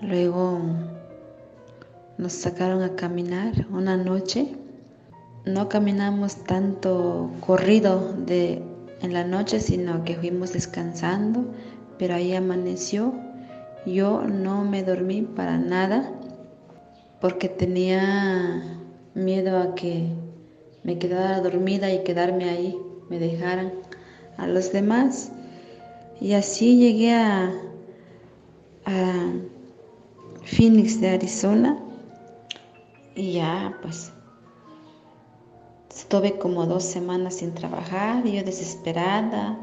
Luego 0.02 0.62
nos 2.20 2.34
sacaron 2.34 2.84
a 2.84 2.96
caminar 2.96 3.66
una 3.72 3.98
noche. 3.98 4.56
No 5.46 5.70
caminamos 5.70 6.36
tanto 6.44 7.32
corrido 7.40 8.14
de 8.14 8.62
en 9.02 9.14
la 9.14 9.24
noche, 9.24 9.60
sino 9.60 10.04
que 10.04 10.16
fuimos 10.16 10.54
descansando, 10.54 11.46
pero 11.98 12.16
ahí 12.16 12.34
amaneció. 12.34 13.14
Yo 13.86 14.24
no 14.24 14.64
me 14.64 14.84
dormí 14.84 15.24
para 15.24 15.58
nada 15.58 16.12
porque 17.20 17.50
tenía 17.50 18.78
miedo 19.14 19.58
a 19.58 19.76
que 19.76 20.08
me 20.84 20.98
quedara 20.98 21.42
dormida 21.42 21.92
y 21.92 22.04
quedarme 22.04 22.50
ahí, 22.50 22.78
me 23.10 23.20
dejaran 23.20 23.74
a 24.38 24.48
los 24.48 24.72
demás. 24.72 25.32
Y 26.20 26.34
así 26.34 26.78
llegué 26.78 27.14
a, 27.14 27.52
a 28.86 29.32
Phoenix 30.44 31.00
de 31.02 31.10
Arizona 31.10 31.78
y 33.16 33.34
ya 33.34 33.78
pues 33.82 34.12
estuve 36.02 36.40
como 36.40 36.66
dos 36.66 36.84
semanas 36.84 37.36
sin 37.36 37.54
trabajar 37.54 38.26
yo 38.26 38.44
desesperada. 38.44 39.56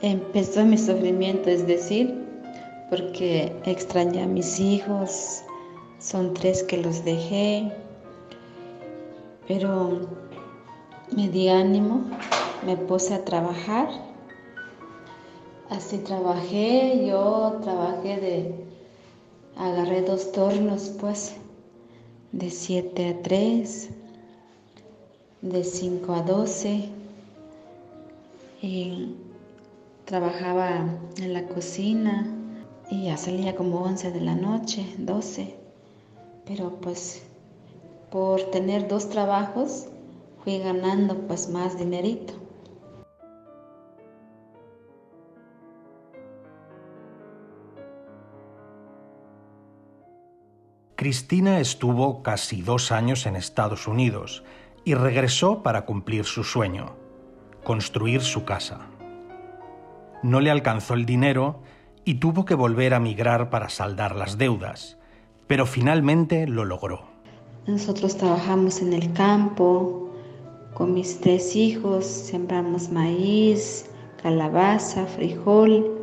Empezó 0.00 0.64
mi 0.64 0.78
sufrimiento, 0.78 1.50
es 1.50 1.66
decir, 1.66 2.14
porque 2.88 3.52
extrañé 3.64 4.22
a 4.22 4.26
mis 4.26 4.60
hijos, 4.60 5.42
son 5.98 6.34
tres 6.34 6.62
que 6.62 6.76
los 6.76 7.04
dejé, 7.04 7.72
pero 9.48 10.08
me 11.10 11.28
di 11.28 11.48
ánimo, 11.48 12.04
me 12.64 12.76
puse 12.76 13.14
a 13.14 13.24
trabajar. 13.24 13.88
Así 15.68 15.98
trabajé, 15.98 17.06
yo 17.08 17.58
trabajé 17.64 18.20
de, 18.20 18.54
agarré 19.56 20.02
dos 20.02 20.30
turnos 20.30 20.92
pues, 21.00 21.34
de 22.30 22.50
7 22.50 23.08
a 23.08 23.22
3, 23.22 23.90
de 25.44 25.62
5 25.62 26.14
a 26.14 26.22
12, 26.22 26.88
y 28.62 29.14
trabajaba 30.06 30.86
en 31.18 31.32
la 31.34 31.46
cocina 31.46 32.26
y 32.90 33.04
ya 33.04 33.18
salía 33.18 33.54
como 33.54 33.82
11 33.82 34.10
de 34.10 34.20
la 34.22 34.34
noche, 34.34 34.86
12, 34.96 35.54
pero 36.46 36.70
pues 36.80 37.22
por 38.10 38.40
tener 38.52 38.88
dos 38.88 39.10
trabajos 39.10 39.86
fui 40.42 40.58
ganando 40.60 41.14
pues 41.26 41.50
más 41.50 41.78
dinerito. 41.78 42.32
Cristina 50.96 51.60
estuvo 51.60 52.22
casi 52.22 52.62
dos 52.62 52.90
años 52.90 53.26
en 53.26 53.36
Estados 53.36 53.86
Unidos 53.86 54.42
y 54.84 54.94
regresó 54.94 55.62
para 55.62 55.84
cumplir 55.86 56.24
su 56.24 56.44
sueño, 56.44 56.94
construir 57.62 58.20
su 58.20 58.44
casa. 58.44 58.80
No 60.22 60.40
le 60.40 60.50
alcanzó 60.50 60.94
el 60.94 61.06
dinero 61.06 61.60
y 62.04 62.14
tuvo 62.14 62.44
que 62.44 62.54
volver 62.54 62.94
a 62.94 63.00
migrar 63.00 63.50
para 63.50 63.68
saldar 63.68 64.14
las 64.14 64.36
deudas, 64.36 64.98
pero 65.46 65.66
finalmente 65.66 66.46
lo 66.46 66.64
logró. 66.64 67.02
Nosotros 67.66 68.16
trabajamos 68.16 68.82
en 68.82 68.92
el 68.92 69.12
campo 69.14 70.10
con 70.74 70.92
mis 70.92 71.20
tres 71.20 71.56
hijos, 71.56 72.04
sembramos 72.04 72.90
maíz, 72.90 73.86
calabaza, 74.22 75.06
frijol, 75.06 75.98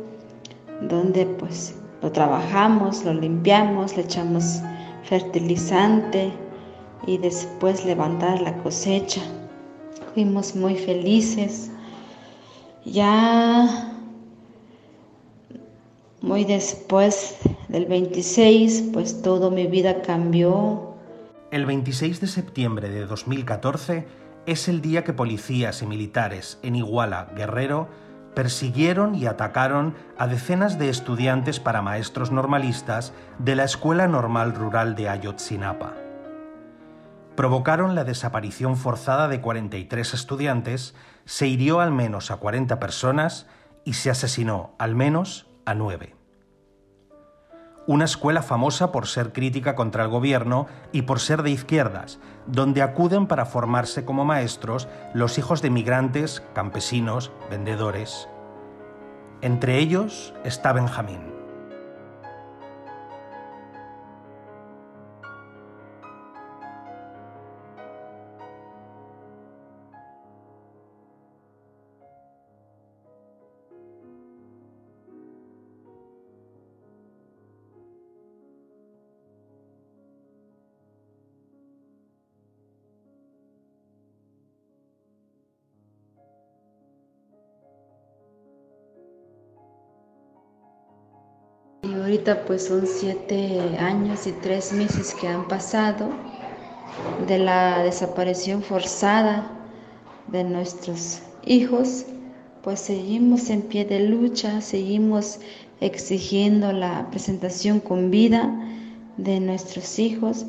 donde 0.80 1.26
pues 1.26 1.76
lo 2.02 2.10
trabajamos, 2.10 3.04
lo 3.04 3.14
limpiamos, 3.14 3.96
le 3.96 4.02
echamos 4.02 4.60
fertilizante 5.04 6.32
y 7.06 7.18
después 7.18 7.84
levantar 7.84 8.40
la 8.40 8.56
cosecha. 8.62 9.22
Fuimos 10.14 10.54
muy 10.54 10.76
felices. 10.76 11.70
Ya 12.84 13.92
muy 16.20 16.44
después 16.44 17.38
del 17.68 17.86
26, 17.86 18.90
pues 18.92 19.22
toda 19.22 19.50
mi 19.50 19.66
vida 19.66 20.02
cambió. 20.02 20.94
El 21.50 21.66
26 21.66 22.20
de 22.20 22.26
septiembre 22.26 22.88
de 22.88 23.06
2014, 23.06 24.06
es 24.46 24.68
el 24.68 24.80
día 24.80 25.04
que 25.04 25.12
policías 25.12 25.82
y 25.82 25.86
militares 25.86 26.58
en 26.62 26.76
Iguala, 26.76 27.28
Guerrero, 27.36 27.88
persiguieron 28.34 29.14
y 29.14 29.26
atacaron 29.26 29.94
a 30.16 30.26
decenas 30.26 30.78
de 30.78 30.88
estudiantes 30.88 31.60
para 31.60 31.82
maestros 31.82 32.32
normalistas 32.32 33.12
de 33.38 33.56
la 33.56 33.64
Escuela 33.64 34.08
Normal 34.08 34.54
Rural 34.54 34.94
de 34.94 35.08
Ayotzinapa. 35.08 36.01
Provocaron 37.36 37.94
la 37.94 38.04
desaparición 38.04 38.76
forzada 38.76 39.28
de 39.28 39.40
43 39.40 40.14
estudiantes, 40.14 40.94
se 41.24 41.46
hirió 41.46 41.80
al 41.80 41.92
menos 41.92 42.30
a 42.30 42.36
40 42.36 42.78
personas 42.78 43.46
y 43.84 43.94
se 43.94 44.10
asesinó 44.10 44.74
al 44.78 44.94
menos 44.94 45.46
a 45.64 45.74
9 45.74 46.14
una 47.86 48.04
escuela 48.04 48.42
famosa 48.42 48.92
por 48.92 49.06
ser 49.06 49.32
crítica 49.32 49.74
contra 49.74 50.04
el 50.04 50.10
gobierno 50.10 50.66
y 50.92 51.02
por 51.02 51.20
ser 51.20 51.42
de 51.42 51.50
izquierdas, 51.50 52.20
donde 52.46 52.82
acuden 52.82 53.26
para 53.26 53.44
formarse 53.44 54.04
como 54.04 54.24
maestros 54.24 54.88
los 55.14 55.38
hijos 55.38 55.62
de 55.62 55.70
migrantes, 55.70 56.42
campesinos, 56.54 57.32
vendedores. 57.50 58.28
Entre 59.40 59.78
ellos 59.78 60.32
está 60.44 60.72
Benjamín. 60.72 61.31
Ahorita 92.12 92.44
pues 92.44 92.66
son 92.66 92.86
siete 92.86 93.58
años 93.78 94.26
y 94.26 94.32
tres 94.32 94.74
meses 94.74 95.14
que 95.14 95.28
han 95.28 95.48
pasado 95.48 96.10
de 97.26 97.38
la 97.38 97.82
desaparición 97.84 98.62
forzada 98.62 99.50
de 100.26 100.44
nuestros 100.44 101.22
hijos, 101.46 102.04
pues 102.62 102.80
seguimos 102.80 103.48
en 103.48 103.62
pie 103.62 103.86
de 103.86 104.00
lucha, 104.00 104.60
seguimos 104.60 105.40
exigiendo 105.80 106.70
la 106.72 107.08
presentación 107.10 107.80
con 107.80 108.10
vida 108.10 108.60
de 109.16 109.40
nuestros 109.40 109.98
hijos 109.98 110.44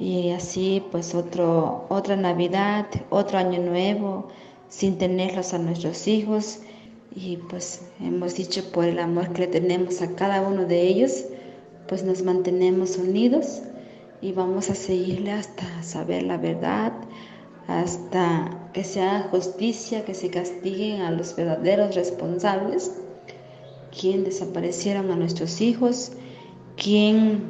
y 0.00 0.30
así 0.30 0.82
pues 0.90 1.14
otro, 1.14 1.86
otra 1.88 2.16
Navidad, 2.16 2.86
otro 3.10 3.38
año 3.38 3.60
nuevo 3.60 4.26
sin 4.68 4.98
tenerlos 4.98 5.54
a 5.54 5.58
nuestros 5.58 6.08
hijos 6.08 6.58
y 7.14 7.36
pues 7.36 7.82
hemos 8.00 8.36
dicho 8.36 8.62
por 8.72 8.84
el 8.84 8.98
amor 8.98 9.32
que 9.32 9.42
le 9.42 9.46
tenemos 9.48 10.00
a 10.02 10.14
cada 10.14 10.42
uno 10.42 10.64
de 10.64 10.82
ellos, 10.82 11.24
pues 11.88 12.04
nos 12.04 12.22
mantenemos 12.22 12.96
unidos 12.96 13.62
y 14.22 14.32
vamos 14.32 14.70
a 14.70 14.74
seguirle 14.74 15.32
hasta 15.32 15.82
saber 15.82 16.22
la 16.22 16.36
verdad, 16.36 16.92
hasta 17.66 18.68
que 18.72 18.84
se 18.84 19.02
haga 19.02 19.28
justicia, 19.30 20.04
que 20.04 20.14
se 20.14 20.30
castiguen 20.30 21.00
a 21.02 21.10
los 21.10 21.34
verdaderos 21.34 21.94
responsables, 21.94 22.92
quien 23.98 24.24
desaparecieron 24.24 25.10
a 25.10 25.16
nuestros 25.16 25.60
hijos, 25.60 26.12
quien 26.76 27.42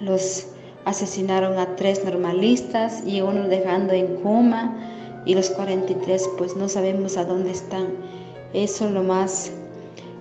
los 0.00 0.48
asesinaron 0.84 1.58
a 1.58 1.76
tres 1.76 2.04
normalistas 2.04 3.06
y 3.06 3.20
uno 3.20 3.46
dejando 3.46 3.92
en 3.92 4.16
coma 4.16 5.22
y 5.26 5.34
los 5.34 5.50
43 5.50 6.30
pues 6.38 6.56
no 6.56 6.68
sabemos 6.68 7.16
a 7.16 7.24
dónde 7.24 7.50
están. 7.50 8.17
Eso 8.52 8.86
es 8.86 8.92
lo 8.92 9.02
más 9.02 9.52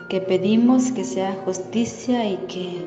que 0.09 0.19
pedimos, 0.19 0.91
que 0.91 1.03
sea 1.03 1.33
justicia 1.45 2.29
y 2.29 2.37
que 2.47 2.85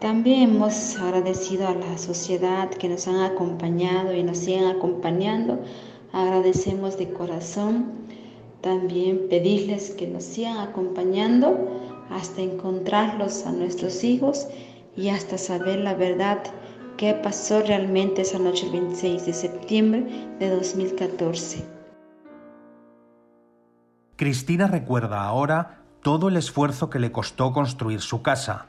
también 0.00 0.50
hemos 0.50 0.96
agradecido 0.96 1.68
a 1.68 1.74
la 1.74 1.98
sociedad 1.98 2.70
que 2.70 2.88
nos 2.88 3.06
han 3.06 3.20
acompañado 3.20 4.14
y 4.14 4.22
nos 4.22 4.38
siguen 4.38 4.66
acompañando. 4.66 5.58
Agradecemos 6.12 6.98
de 6.98 7.12
corazón. 7.12 7.86
También 8.60 9.28
pedirles 9.28 9.90
que 9.90 10.06
nos 10.06 10.24
sigan 10.24 10.56
acompañando 10.58 11.58
hasta 12.10 12.40
encontrarlos 12.40 13.44
a 13.46 13.52
nuestros 13.52 14.02
hijos 14.04 14.46
y 14.96 15.08
hasta 15.08 15.36
saber 15.36 15.80
la 15.80 15.94
verdad 15.94 16.42
qué 16.96 17.12
pasó 17.14 17.60
realmente 17.60 18.22
esa 18.22 18.38
noche 18.38 18.66
el 18.66 18.72
26 18.72 19.26
de 19.26 19.32
septiembre 19.32 20.06
de 20.38 20.48
2014. 20.48 21.83
Cristina 24.16 24.66
recuerda 24.66 25.24
ahora 25.24 25.80
todo 26.02 26.28
el 26.28 26.36
esfuerzo 26.36 26.90
que 26.90 26.98
le 26.98 27.10
costó 27.10 27.52
construir 27.52 28.00
su 28.00 28.22
casa, 28.22 28.66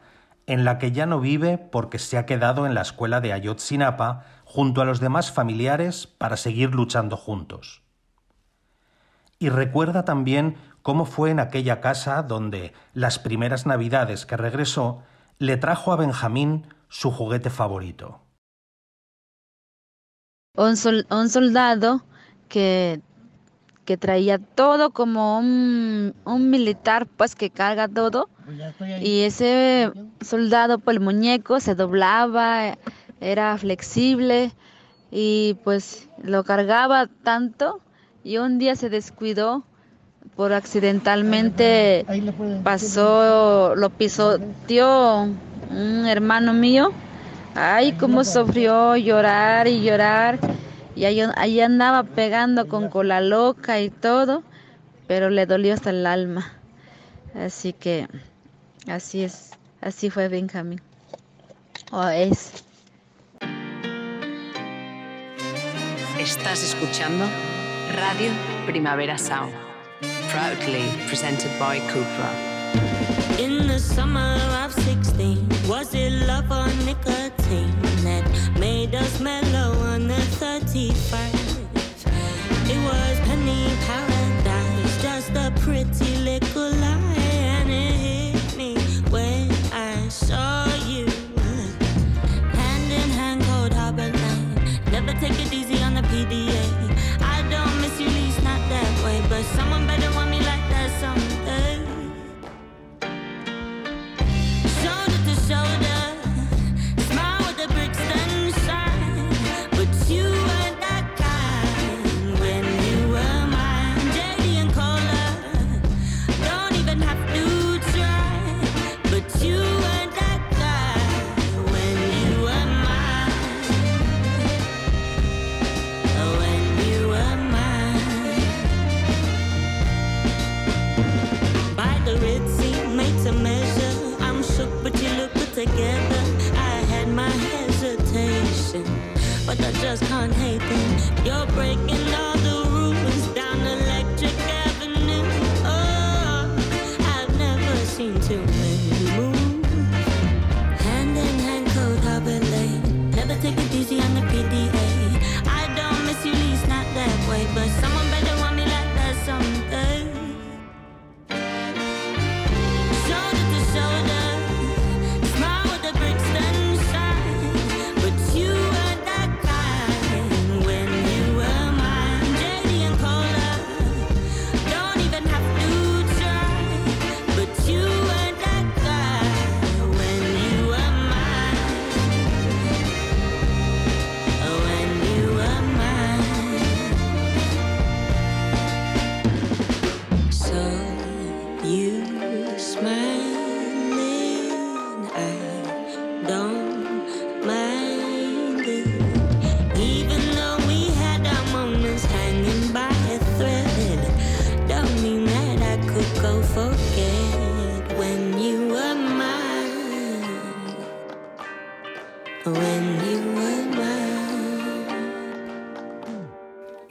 en 0.47 0.63
la 0.63 0.77
que 0.77 0.91
ya 0.91 1.05
no 1.05 1.19
vive 1.19 1.57
porque 1.57 1.99
se 1.99 2.17
ha 2.17 2.25
quedado 2.25 2.65
en 2.65 2.73
la 2.73 2.81
escuela 2.81 3.21
de 3.21 3.33
Ayotzinapa 3.33 4.25
junto 4.43 4.81
a 4.81 4.85
los 4.85 4.99
demás 4.99 5.31
familiares 5.31 6.07
para 6.07 6.37
seguir 6.37 6.73
luchando 6.73 7.17
juntos. 7.17 7.83
Y 9.37 9.49
recuerda 9.49 10.05
también 10.05 10.55
cómo 10.81 11.05
fue 11.05 11.31
en 11.31 11.39
aquella 11.39 11.81
casa 11.81 12.23
donde 12.23 12.73
las 12.93 13.19
primeras 13.19 13.65
navidades 13.65 14.25
que 14.25 14.37
regresó 14.37 15.03
le 15.39 15.57
trajo 15.57 15.91
a 15.91 15.97
Benjamín 15.97 16.67
su 16.89 17.11
juguete 17.11 17.49
favorito. 17.49 18.21
Un, 20.55 20.75
un 21.09 21.29
soldado 21.29 22.05
que 22.47 23.01
que 23.85 23.97
traía 23.97 24.39
todo 24.39 24.89
como 24.91 25.37
un, 25.37 26.13
un 26.25 26.49
militar, 26.49 27.05
pues 27.05 27.35
que 27.35 27.49
carga 27.49 27.87
todo. 27.87 28.29
Y 29.01 29.21
ese 29.21 29.91
soldado, 30.21 30.79
pues 30.79 30.97
el 30.97 31.03
muñeco 31.03 31.59
se 31.59 31.75
doblaba, 31.75 32.77
era 33.21 33.57
flexible 33.57 34.51
y 35.11 35.55
pues 35.63 36.09
lo 36.21 36.43
cargaba 36.43 37.07
tanto 37.23 37.79
y 38.23 38.37
un 38.37 38.59
día 38.59 38.75
se 38.75 38.89
descuidó 38.89 39.63
por 40.35 40.51
accidentalmente 40.51 42.05
pasó, 42.63 43.75
lo 43.75 43.89
pisoteó 43.89 45.29
un 45.69 46.05
hermano 46.05 46.53
mío. 46.53 46.91
Ay, 47.55 47.93
cómo 47.93 48.23
sufrió 48.25 48.97
llorar 48.97 49.67
y 49.67 49.81
llorar. 49.81 50.39
Y 50.95 51.03
ahí, 51.05 51.21
ahí 51.35 51.59
andaba 51.59 52.03
pegando 52.03 52.67
con 52.67 52.89
cola 52.89 53.19
loca 53.19 53.81
y 53.81 53.89
todo, 53.89 54.43
pero 55.07 55.29
le 55.29 55.45
dolió 55.45 55.73
hasta 55.73 55.89
el 55.89 56.05
alma. 56.05 56.53
Así 57.35 57.73
que 57.73 58.07
así 58.87 59.23
es, 59.23 59.51
así 59.81 60.09
fue 60.09 60.29
Benjamín. 60.29 60.81
O 61.91 62.07
es. 62.07 62.63
Estás 66.17 66.63
escuchando 66.63 67.25
Radio 67.95 68.31
Primavera 68.65 69.17
Sound, 69.17 69.53
proudly 70.31 70.89
presented 71.07 71.51
by 71.59 71.79
Cupra. 71.91 72.55
In 73.37 73.67
the 73.67 73.79
summer 73.79 74.37
of 74.63 74.73
16, 74.73 75.47
was 75.67 75.93
it 75.93 76.25
love 76.25 76.49
or 76.49 76.67
nicotine 76.85 77.71
that 78.03 78.23
made 78.59 78.95
us 78.95 79.19
mellow 79.19 79.54
65. 80.75 81.33
It 82.69 82.77
was 82.83 83.19
penny 83.21 83.65
paradise, 83.87 85.01
just 85.01 85.31
a 85.31 85.53
pretty. 85.61 86.04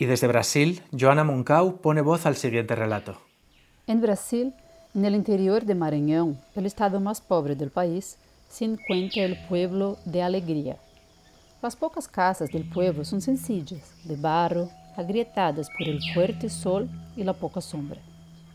Y 0.05 0.07
desde 0.07 0.27
Brasil, 0.27 0.83
Joana 0.93 1.25
Moncau 1.25 1.79
pone 1.79 2.03
voz 2.03 2.27
al 2.27 2.37
siguiente 2.37 2.75
relato. 2.75 3.17
En 3.87 4.03
Brasil, 4.03 4.53
en 4.95 5.07
el 5.07 5.15
interior 5.15 5.65
de 5.65 5.75
Maranhão, 5.75 6.37
el 6.55 6.67
estado 6.67 7.01
más 7.01 7.23
pobre 7.23 7.57
del 7.57 7.71
país, 7.71 8.19
se 8.51 8.67
encuentra 8.67 9.23
el 9.23 9.39
pueblo 9.49 9.97
de 10.05 10.21
Alegría. 10.21 10.77
Las 11.63 11.75
pocas 11.75 12.07
casas 12.07 12.51
del 12.51 12.69
pueblo 12.69 13.03
son 13.07 13.23
sencillas, 13.23 13.95
de 14.05 14.17
barro, 14.17 14.69
agrietadas 14.95 15.71
por 15.71 15.89
el 15.89 15.99
fuerte 16.13 16.51
sol 16.51 16.87
y 17.17 17.25
la 17.25 17.33
poca 17.33 17.63
sombra. 17.63 18.03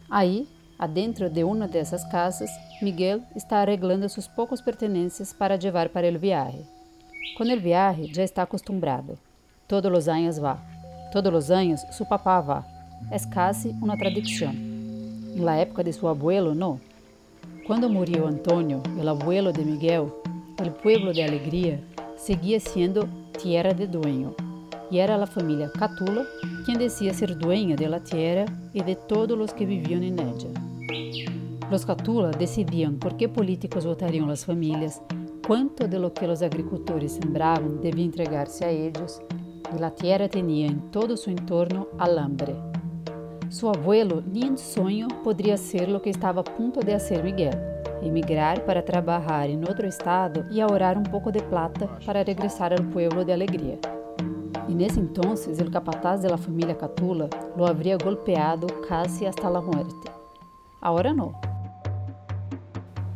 Ahí, 0.07 0.47
adentro 0.77 1.31
de 1.31 1.43
una 1.43 1.67
de 1.67 1.79
esas 1.79 2.05
casas, 2.11 2.51
Miguel 2.79 3.25
está 3.35 3.63
arreglando 3.63 4.07
sus 4.07 4.27
pocos 4.27 4.61
pertenencias 4.61 5.33
para 5.33 5.55
llevar 5.55 5.89
para 5.89 6.09
el 6.09 6.19
viaje. 6.19 6.63
Con 7.39 7.49
el 7.49 7.59
viaje 7.59 8.07
ya 8.13 8.21
está 8.21 8.43
acostumbrado. 8.43 9.17
Todos 9.65 9.91
los 9.91 10.07
años 10.07 10.39
va. 10.43 10.68
Todos 11.11 11.33
los 11.33 11.49
años 11.49 11.81
su 11.91 12.07
papá 12.07 12.39
va. 12.41 12.67
Es 13.11 13.25
casi 13.25 13.73
una 13.81 13.97
tradición. 13.97 14.55
En 14.55 15.43
la 15.43 15.61
época 15.61 15.83
de 15.83 15.93
su 15.93 16.07
abuelo, 16.07 16.53
no. 16.53 16.79
Cuando 17.65 17.89
murió 17.89 18.27
Antonio, 18.27 18.83
el 18.99 19.07
abuelo 19.07 19.51
de 19.51 19.65
Miguel, 19.65 20.05
el 20.57 20.71
pueblo 20.71 21.11
de 21.11 21.23
Alegría 21.23 21.79
seguía 22.15 22.59
siendo 22.59 23.07
tierra 23.41 23.73
de 23.73 23.87
dueño. 23.87 24.35
Y 24.91 24.99
era 24.99 25.17
la 25.17 25.27
familia 25.27 25.71
Catula 25.77 26.25
quien 26.65 26.77
decía 26.77 27.13
ser 27.13 27.37
dueña 27.37 27.75
de 27.75 27.89
la 27.89 28.03
tierra 28.03 28.45
y 28.73 28.83
de 28.83 28.95
todos 28.95 29.37
los 29.37 29.53
que 29.53 29.65
vivían 29.65 30.03
en 30.03 30.19
ella. 30.19 30.49
Los 31.71 31.85
Catula 31.85 32.29
decidían 32.31 32.97
por 32.97 33.17
qué 33.17 33.29
políticos 33.29 33.85
votarían 33.85 34.27
las 34.27 34.45
familias, 34.45 35.01
cuánto 35.47 35.87
de 35.87 35.97
lo 35.97 36.13
que 36.13 36.27
los 36.27 36.43
agricultores 36.43 37.13
sembraban 37.13 37.81
debía 37.81 38.05
entregarse 38.05 38.65
a 38.65 38.69
ellos, 38.69 39.21
y 39.31 39.48
la 39.77 39.91
tierra 39.91 40.27
tenía 40.27 40.67
en 40.67 40.89
todo 40.91 41.15
su 41.15 41.29
entorno 41.29 41.87
alambre. 41.99 42.55
Su 43.49 43.69
abuelo 43.69 44.21
ni 44.21 44.43
en 44.43 44.57
sueño 44.57 45.07
podría 45.23 45.57
ser 45.57 45.89
lo 45.89 46.01
que 46.01 46.09
estaba 46.09 46.41
a 46.41 46.43
punto 46.43 46.79
de 46.79 46.95
hacer 46.95 47.23
Miguel, 47.23 47.57
emigrar 48.01 48.65
para 48.65 48.83
trabajar 48.83 49.49
en 49.49 49.63
otro 49.69 49.87
estado 49.87 50.45
y 50.51 50.59
ahorrar 50.59 50.97
un 50.97 51.03
poco 51.03 51.31
de 51.31 51.41
plata 51.41 51.87
para 52.05 52.23
regresar 52.23 52.73
al 52.73 52.87
pueblo 52.89 53.23
de 53.25 53.33
alegría. 53.33 53.77
En 54.67 54.81
ese 54.81 54.99
entonces 54.99 55.59
el 55.59 55.71
capataz 55.71 56.21
de 56.21 56.29
la 56.29 56.37
familia 56.37 56.77
Catula 56.77 57.27
lo 57.57 57.65
habría 57.65 57.97
golpeado 57.97 58.67
casi 58.87 59.25
hasta 59.25 59.49
la 59.49 59.61
muerte. 59.61 60.11
Ahora 60.81 61.13
no. 61.13 61.33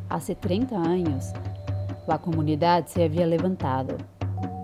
Hace 0.09 0.35
30 0.35 0.81
años, 0.81 1.31
la 2.07 2.17
comunidad 2.17 2.85
se 2.87 3.03
había 3.03 3.25
levantado. 3.25 3.97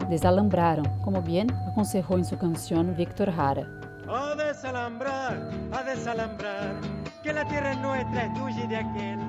Desalambraron, 0.09 0.85
como 1.03 1.21
bien 1.21 1.51
aconsejó 1.67 2.17
en 2.17 2.25
su 2.25 2.35
canción 2.37 2.95
Víctor 2.97 3.31
Jara. 3.31 3.67
A 4.07 4.33
desalambrar, 4.33 5.51
a 5.71 5.83
desalambrar, 5.83 6.81
que 7.21 7.31
la 7.31 7.47
tierra 7.47 7.73
es 7.73 7.79
nuestra, 7.79 8.25
es 8.25 8.33
tuya 8.33 8.63
y 8.63 8.67
de 8.67 8.75
aquel. 8.75 9.19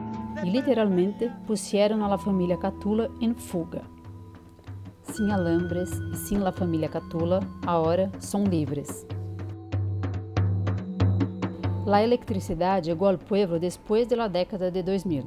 y 0.42 0.50
literalmente 0.50 1.30
pusieron 1.46 2.02
a 2.02 2.08
la 2.08 2.16
familia 2.16 2.58
Catula 2.58 3.08
en 3.20 3.36
fuga. 3.36 3.82
Sin 5.02 5.30
alambres 5.30 5.90
y 6.12 6.16
sin 6.16 6.42
la 6.42 6.52
familia 6.52 6.88
Catula, 6.88 7.40
ahora 7.66 8.10
son 8.18 8.50
libres. 8.50 9.06
La 11.84 12.02
electricidad 12.02 12.82
llegó 12.82 13.08
al 13.08 13.18
pueblo 13.18 13.58
después 13.58 14.08
de 14.08 14.16
la 14.16 14.30
década 14.30 14.70
de 14.70 14.82
2000. 14.82 15.26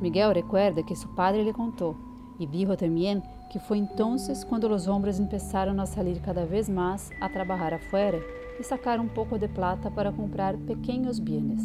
Miguel 0.00 0.32
recuerda 0.32 0.84
que 0.84 0.94
su 0.94 1.12
padre 1.16 1.42
le 1.42 1.52
contó 1.52 1.96
y 2.38 2.46
dijo 2.46 2.76
también 2.76 3.22
que 3.52 3.60
fue 3.60 3.76
entonces 3.76 4.46
cuando 4.46 4.68
los 4.68 4.88
hombres 4.88 5.18
empezaron 5.18 5.78
a 5.78 5.86
salir 5.86 6.22
cada 6.22 6.46
vez 6.46 6.70
más 6.70 7.10
a 7.20 7.28
trabajar 7.28 7.74
afuera 7.74 8.18
y 8.58 8.64
sacar 8.64 8.98
un 8.98 9.10
poco 9.10 9.38
de 9.38 9.48
plata 9.48 9.90
para 9.90 10.10
comprar 10.10 10.56
pequeños 10.56 11.22
bienes. 11.22 11.60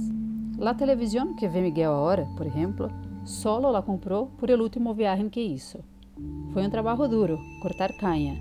La 0.57 0.75
televisión 0.75 1.35
que 1.37 1.47
ve 1.47 1.61
Miguel 1.61 1.87
ahora, 1.87 2.27
por 2.35 2.45
ejemplo, 2.45 2.89
solo 3.23 3.71
la 3.71 3.83
compró 3.83 4.29
por 4.37 4.51
el 4.51 4.59
último 4.59 4.93
viaje 4.95 5.29
que 5.29 5.41
hizo. 5.41 5.79
Fue 6.51 6.65
un 6.65 6.71
trabajo 6.71 7.07
duro, 7.07 7.39
cortar 7.61 7.95
caña. 7.95 8.35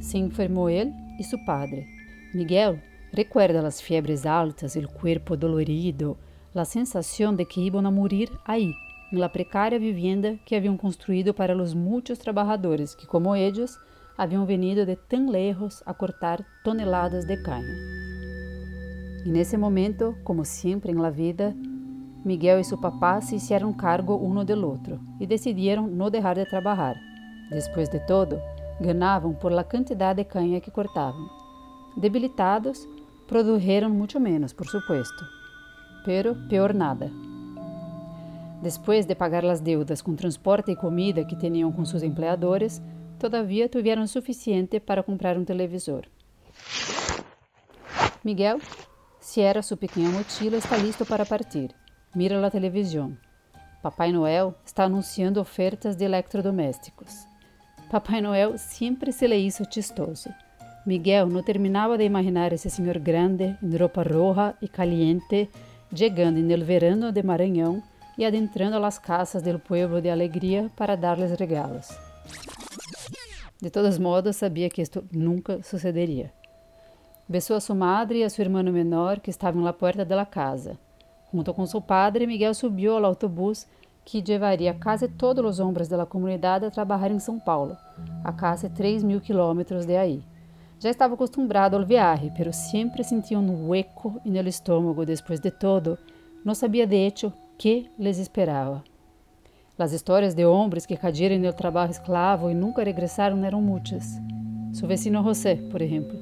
Se 0.00 0.18
enfermó 0.18 0.68
él 0.68 0.92
y 1.18 1.24
su 1.24 1.36
padre. 1.44 1.86
Miguel 2.34 2.82
recuerda 3.12 3.62
las 3.62 3.80
fiebres 3.80 4.26
altas, 4.26 4.74
el 4.74 4.88
cuerpo 4.88 5.36
dolorido, 5.36 6.16
la 6.52 6.64
sensación 6.64 7.36
de 7.36 7.46
que 7.46 7.60
iban 7.60 7.86
a 7.86 7.90
morir 7.90 8.30
ahí, 8.44 8.72
en 8.72 8.91
la 9.18 9.30
precaria 9.30 9.78
vivienda 9.78 10.38
que 10.46 10.56
habían 10.56 10.78
construido 10.78 11.34
para 11.34 11.54
los 11.54 11.74
muchos 11.74 12.18
trabajadores 12.18 12.96
que, 12.96 13.06
como 13.06 13.36
ellos, 13.36 13.78
habían 14.16 14.46
venido 14.46 14.86
de 14.86 14.96
tan 14.96 15.30
lejos 15.30 15.82
a 15.86 15.94
cortar 15.94 16.46
toneladas 16.64 17.26
de 17.26 17.42
caña. 17.42 17.74
En 19.26 19.36
ese 19.36 19.58
momento, 19.58 20.16
como 20.24 20.44
siempre 20.44 20.90
en 20.92 21.02
la 21.02 21.10
vida, 21.10 21.54
Miguel 22.24 22.60
y 22.60 22.64
su 22.64 22.80
papá 22.80 23.20
se 23.20 23.36
hicieron 23.36 23.74
cargo 23.74 24.16
uno 24.16 24.44
del 24.44 24.64
otro 24.64 24.98
y 25.18 25.26
decidieron 25.26 25.96
no 25.98 26.10
dejar 26.10 26.36
de 26.36 26.46
trabajar. 26.46 26.96
Después 27.50 27.90
de 27.90 28.00
todo, 28.00 28.40
ganaban 28.80 29.38
por 29.38 29.52
la 29.52 29.64
cantidad 29.64 30.16
de 30.16 30.26
caña 30.26 30.60
que 30.60 30.72
cortaban. 30.72 31.26
Debilitados, 31.96 32.88
produjeron 33.28 33.92
mucho 33.92 34.18
menos, 34.20 34.54
por 34.54 34.66
supuesto, 34.66 35.24
pero 36.04 36.34
peor 36.48 36.74
nada. 36.74 37.10
Después 38.62 39.08
de 39.08 39.16
pagar 39.16 39.42
las 39.42 39.64
deudas 39.64 40.04
con 40.04 40.14
transporte 40.14 40.70
y 40.70 40.76
comida 40.76 41.26
que 41.26 41.34
tenían 41.34 41.72
con 41.72 41.84
sus 41.84 42.04
empleadores, 42.04 42.80
todavía 43.18 43.68
tuvieron 43.68 44.06
suficiente 44.06 44.80
para 44.80 45.02
comprar 45.02 45.36
un 45.36 45.44
televisor. 45.44 46.08
Miguel 48.22 48.58
cierra 49.18 49.64
su 49.64 49.76
pequeña 49.76 50.10
mochila 50.10 50.56
y 50.56 50.58
está 50.60 50.78
listo 50.78 51.04
para 51.04 51.24
partir. 51.24 51.74
Mira 52.14 52.40
la 52.40 52.52
televisión. 52.52 53.18
Papai 53.82 54.12
Noel 54.12 54.54
está 54.64 54.84
anunciando 54.84 55.40
ofertas 55.40 55.98
de 55.98 56.06
electrodomésticos. 56.06 57.26
Papai 57.90 58.22
Noel 58.22 58.60
siempre 58.60 59.10
se 59.10 59.26
le 59.26 59.40
hizo 59.40 59.64
chistoso. 59.64 60.30
Miguel 60.86 61.32
no 61.32 61.42
terminaba 61.42 61.96
de 61.96 62.04
imaginar 62.04 62.54
ese 62.54 62.70
señor 62.70 63.00
grande, 63.00 63.56
en 63.60 63.76
ropa 63.76 64.04
roja 64.04 64.56
y 64.60 64.68
caliente, 64.68 65.50
llegando 65.92 66.38
en 66.38 66.50
el 66.52 66.62
verano 66.62 67.10
de 67.10 67.24
Maranhão 67.24 67.82
y 68.16 68.24
adentrando 68.24 68.78
las 68.78 69.00
casas 69.00 69.42
del 69.42 69.58
pueblo 69.58 70.00
de 70.00 70.10
alegría 70.10 70.70
para 70.76 70.96
darles 70.96 71.38
regalos. 71.38 71.88
De 73.60 73.70
todos 73.70 73.98
modos, 74.00 74.36
sabía 74.36 74.68
que 74.68 74.82
esto 74.82 75.04
nunca 75.10 75.62
sucedería. 75.62 76.32
Besó 77.28 77.54
a 77.54 77.60
su 77.60 77.74
madre 77.74 78.18
y 78.18 78.22
a 78.24 78.30
su 78.30 78.42
hermano 78.42 78.72
menor 78.72 79.20
que 79.20 79.32
la 79.54 79.72
puerta 79.72 80.04
de 80.04 80.16
la 80.16 80.26
casa. 80.26 80.76
Junto 81.30 81.54
con 81.54 81.66
su 81.66 81.80
padre, 81.80 82.26
Miguel 82.26 82.54
subió 82.54 82.96
al 82.96 83.04
autobús 83.04 83.66
que 84.04 84.22
llevaría 84.22 84.78
casi 84.78 85.08
todos 85.08 85.44
los 85.44 85.60
hombres 85.60 85.88
de 85.88 85.96
la 85.96 86.06
comunidad 86.06 86.64
a 86.64 86.70
trabajar 86.70 87.10
en 87.10 87.20
São 87.20 87.42
Paulo, 87.42 87.76
a 88.24 88.34
casi 88.36 88.68
3 88.68 89.04
mil 89.04 89.20
kilómetros 89.20 89.86
de 89.86 89.96
ahí. 89.96 90.24
Já 90.82 90.90
estava 90.90 91.14
acostumbrado 91.14 91.76
ao 91.76 91.86
viaje, 91.86 92.32
pero 92.36 92.52
sempre 92.52 93.04
sentia 93.04 93.38
um 93.38 93.68
hueco 93.68 94.20
no 94.24 94.48
estômago 94.48 95.06
depois 95.06 95.38
de 95.38 95.52
todo. 95.52 95.96
Não 96.44 96.56
sabia 96.56 96.84
de 96.88 96.96
hecho 96.96 97.32
que 97.62 97.88
les 97.96 98.18
esperava. 98.18 98.82
As 99.78 99.92
histórias 99.92 100.34
de 100.34 100.44
homens 100.44 100.84
que 100.84 100.96
caíram 100.96 101.38
no 101.38 101.52
trabalho 101.52 101.92
escravo 101.92 102.50
e 102.50 102.54
nunca 102.54 102.82
regressaram 102.82 103.44
eram 103.44 103.62
muitas. 103.62 104.04
Seu 104.72 104.88
vecino 104.88 105.22
José, 105.22 105.54
por 105.70 105.80
exemplo. 105.80 106.18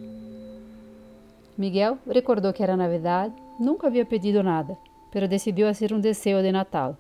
Miguel 1.57 1.97
recordou 2.07 2.53
que 2.53 2.63
era 2.63 2.77
Navidad, 2.77 3.33
nunca 3.59 3.87
havia 3.87 4.05
pedido 4.05 4.43
nada, 4.43 4.77
pero 5.11 5.27
decidiu 5.27 5.67
fazer 5.67 5.95
um 5.95 5.99
desejo 5.99 6.43
de 6.43 6.53
Natal. 6.53 6.99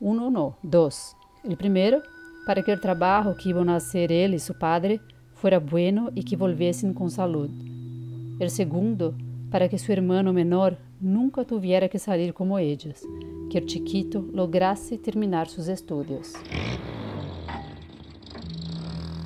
Um 0.00 0.14
não, 0.14 0.54
dois. 0.62 1.16
O 1.42 1.56
primeiro, 1.56 2.00
para 2.46 2.62
que 2.62 2.72
o 2.72 2.80
trabalho 2.80 3.34
que 3.34 3.48
iam 3.48 3.64
nascer 3.64 4.12
ele 4.12 4.36
e 4.36 4.40
seu 4.40 4.54
padre 4.54 5.00
fuera 5.34 5.58
bueno 5.58 6.12
e 6.14 6.22
que 6.22 6.36
volviesen 6.36 6.94
com 6.94 7.08
saúde. 7.08 7.52
O 8.40 8.48
segundo, 8.48 9.12
para 9.50 9.68
que 9.68 9.76
seu 9.76 9.92
irmão 9.92 10.32
menor 10.32 10.76
nunca 11.00 11.44
tuviera 11.44 11.88
que 11.88 11.98
sair 11.98 12.32
como 12.32 12.58
ellos, 12.58 13.00
que 13.48 13.58
o 13.58 13.68
chiquito 13.68 14.28
lograsse 14.32 14.98
terminar 14.98 15.48
seus 15.48 15.68
estudos. 15.68 16.34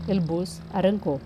O 0.09 0.21
bus 0.21 0.61
arrancou. 0.73 1.21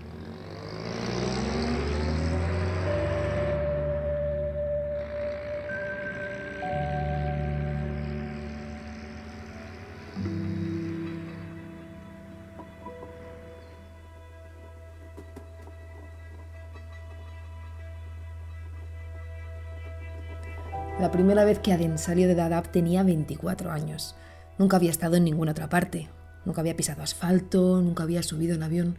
La 21.39 21.45
vez 21.45 21.59
que 21.59 21.71
Aden 21.71 21.97
salió 21.97 22.27
de 22.27 22.35
Dadaab 22.35 22.69
tenía 22.69 23.01
24 23.01 23.71
años. 23.71 24.13
Nunca 24.57 24.75
había 24.75 24.91
estado 24.91 25.15
en 25.15 25.23
ninguna 25.23 25.53
otra 25.53 25.69
parte. 25.69 26.09
Nunca 26.43 26.59
había 26.59 26.75
pisado 26.75 27.01
asfalto, 27.01 27.81
nunca 27.81 28.03
había 28.03 28.23
subido 28.23 28.55
en 28.55 28.63
avión 28.63 28.97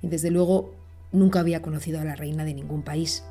y 0.00 0.08
desde 0.08 0.30
luego 0.30 0.74
nunca 1.12 1.40
había 1.40 1.60
conocido 1.60 2.00
a 2.00 2.04
la 2.04 2.16
reina 2.16 2.46
de 2.46 2.54
ningún 2.54 2.80
país. 2.80 3.24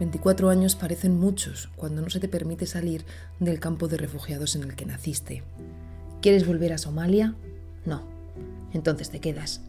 «24 0.00 0.50
años 0.50 0.76
parecen 0.76 1.18
muchos 1.18 1.70
cuando 1.76 2.02
no 2.02 2.10
se 2.10 2.20
te 2.20 2.28
permite 2.28 2.66
salir 2.66 3.06
del 3.38 3.58
campo 3.58 3.88
de 3.88 3.96
refugiados 3.96 4.54
en 4.54 4.64
el 4.64 4.74
que 4.76 4.84
naciste. 4.84 5.42
¿Quieres 6.20 6.46
volver 6.46 6.74
a 6.74 6.78
Somalia? 6.78 7.34
No. 7.86 8.02
Entonces 8.74 9.08
te 9.08 9.20
quedas 9.20 9.62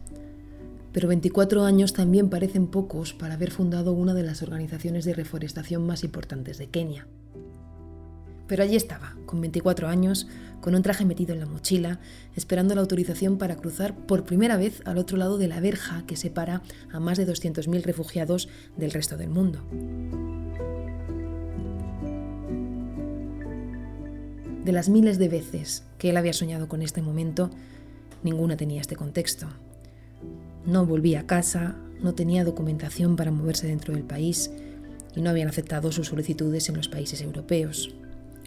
pero 0.92 1.08
24 1.08 1.64
años 1.64 1.92
también 1.92 2.28
parecen 2.28 2.66
pocos 2.66 3.14
para 3.14 3.34
haber 3.34 3.50
fundado 3.50 3.92
una 3.92 4.14
de 4.14 4.22
las 4.22 4.42
organizaciones 4.42 5.04
de 5.04 5.14
reforestación 5.14 5.86
más 5.86 6.04
importantes 6.04 6.58
de 6.58 6.68
Kenia. 6.68 7.06
Pero 8.46 8.64
allí 8.64 8.76
estaba, 8.76 9.16
con 9.24 9.40
24 9.40 9.88
años, 9.88 10.28
con 10.60 10.74
un 10.74 10.82
traje 10.82 11.06
metido 11.06 11.32
en 11.32 11.40
la 11.40 11.46
mochila, 11.46 12.00
esperando 12.36 12.74
la 12.74 12.82
autorización 12.82 13.38
para 13.38 13.56
cruzar 13.56 13.96
por 13.96 14.24
primera 14.24 14.58
vez 14.58 14.82
al 14.84 14.98
otro 14.98 15.16
lado 15.16 15.38
de 15.38 15.48
la 15.48 15.60
verja 15.60 16.04
que 16.06 16.16
separa 16.16 16.62
a 16.92 17.00
más 17.00 17.16
de 17.16 17.26
200.000 17.26 17.82
refugiados 17.82 18.48
del 18.76 18.90
resto 18.90 19.16
del 19.16 19.30
mundo. 19.30 19.60
De 24.64 24.72
las 24.72 24.88
miles 24.88 25.18
de 25.18 25.28
veces 25.28 25.84
que 25.98 26.10
él 26.10 26.16
había 26.16 26.32
soñado 26.32 26.68
con 26.68 26.82
este 26.82 27.00
momento, 27.00 27.50
ninguna 28.22 28.56
tenía 28.56 28.80
este 28.80 28.96
contexto, 28.96 29.48
no 30.66 30.86
volvía 30.86 31.20
a 31.20 31.26
casa, 31.26 31.76
no 32.00 32.14
tenía 32.14 32.44
documentación 32.44 33.16
para 33.16 33.30
moverse 33.30 33.66
dentro 33.66 33.94
del 33.94 34.04
país 34.04 34.50
y 35.14 35.20
no 35.20 35.30
habían 35.30 35.48
aceptado 35.48 35.92
sus 35.92 36.08
solicitudes 36.08 36.68
en 36.68 36.76
los 36.76 36.88
países 36.88 37.20
europeos. 37.20 37.94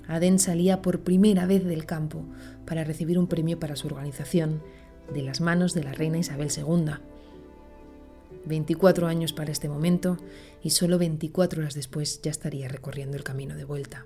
Aden 0.08 0.40
salía 0.40 0.82
por 0.82 1.02
primera 1.02 1.46
vez 1.46 1.64
del 1.66 1.86
campo 1.86 2.24
para 2.66 2.84
recibir 2.84 3.18
un 3.18 3.28
premio 3.28 3.60
para 3.60 3.76
su 3.76 3.88
organización 3.88 4.62
de 5.14 5.22
las 5.22 5.42
manos 5.42 5.74
de 5.74 5.84
la 5.84 5.94
reina 5.94 6.18
Isabel 6.18 6.50
II. 6.56 6.94
24 8.46 9.08
años 9.08 9.34
para 9.34 9.52
este 9.52 9.70
momento 9.70 10.18
y 10.62 10.72
solo 10.72 11.00
24 11.00 11.62
horas 11.62 11.74
después 11.74 12.22
ya 12.22 12.32
estaría 12.32 12.68
recorriendo 12.68 13.18
el 13.18 13.24
camino 13.24 13.56
de 13.56 13.66
vuelta. 13.66 14.06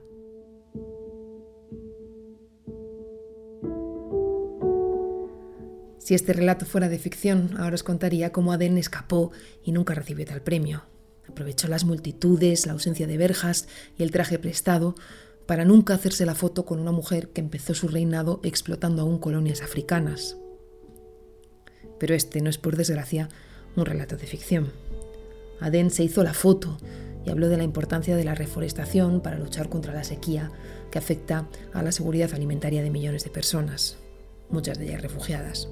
Si 6.10 6.16
este 6.16 6.34
relato 6.34 6.66
fuera 6.66 6.90
de 6.90 6.98
ficción, 6.98 7.52
ahora 7.60 7.76
os 7.76 7.84
contaría 7.84 8.32
cómo 8.32 8.52
Aden 8.52 8.80
escapó 8.80 9.32
y 9.64 9.72
nunca 9.72 9.94
recibió 9.94 10.26
tal 10.26 10.42
premio. 10.42 10.86
Aprovechó 11.28 11.68
las 11.68 11.86
multitudes, 11.86 12.66
la 12.66 12.74
ausencia 12.74 13.06
de 13.06 13.16
verjas 13.16 13.68
y 13.96 14.02
el 14.02 14.10
traje 14.10 14.40
prestado 14.40 14.96
para 15.46 15.66
nunca 15.66 15.94
hacerse 15.94 16.26
la 16.26 16.34
foto 16.34 16.66
con 16.66 16.80
una 16.80 16.92
mujer 16.92 17.30
que 17.30 17.42
empezó 17.42 17.76
su 17.76 17.88
reinado 17.88 18.40
explotando 18.42 19.04
aún 19.04 19.20
colonias 19.20 19.62
africanas. 19.62 20.36
Pero 22.00 22.16
este 22.16 22.42
no 22.42 22.50
es, 22.50 22.58
por 22.58 22.76
desgracia, 22.76 23.30
un 23.76 23.86
relato 23.86 24.18
de 24.18 24.26
ficción. 24.26 24.74
Aden 25.60 25.92
se 25.92 26.04
hizo 26.06 26.24
la 26.24 26.34
foto 26.34 26.80
y 27.24 27.30
habló 27.30 27.50
de 27.50 27.58
la 27.58 27.64
importancia 27.66 28.16
de 28.16 28.24
la 28.24 28.34
reforestación 28.34 29.22
para 29.22 29.38
luchar 29.38 29.70
contra 29.70 29.94
la 29.94 30.04
sequía 30.04 30.52
que 30.90 30.98
afecta 30.98 31.48
a 31.72 31.84
la 31.84 31.92
seguridad 31.92 32.34
alimentaria 32.34 32.82
de 32.82 32.90
millones 32.90 33.24
de 33.26 33.30
personas, 33.30 33.98
muchas 34.50 34.80
de 34.80 34.86
ellas 34.86 35.04
refugiadas. 35.04 35.70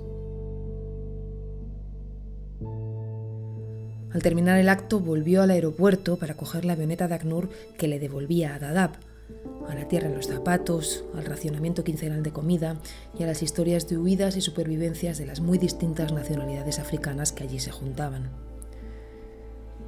Al 4.14 4.22
terminar 4.24 4.58
el 4.60 4.70
acto 4.70 5.00
volvió 5.00 5.42
al 5.42 5.52
aeropuerto 5.52 6.18
para 6.18 6.36
coger 6.36 6.66
la 6.66 6.74
avioneta 6.74 7.08
de 7.08 7.16
ACNUR 7.16 7.50
que 7.78 7.88
le 7.88 8.00
devolvía 8.00 8.56
a 8.56 8.60
Dadaab, 8.60 8.92
a 9.68 9.76
la 9.76 9.88
tierra 9.88 10.08
en 10.08 10.16
los 10.16 10.28
zapatos, 10.28 11.04
al 11.14 11.26
racionamiento 11.26 11.84
quincenal 11.84 12.24
de 12.24 12.32
comida 12.32 12.78
y 13.20 13.24
a 13.24 13.28
las 13.28 13.44
historias 13.44 13.90
de 13.90 13.98
huidas 13.98 14.38
y 14.38 14.42
supervivencias 14.42 15.18
de 15.18 15.26
las 15.26 15.42
muy 15.42 15.58
distintas 15.58 16.14
nacionalidades 16.14 16.80
africanas 16.80 17.34
que 17.34 17.44
allí 17.44 17.60
se 17.60 17.72
juntaban. 17.72 18.30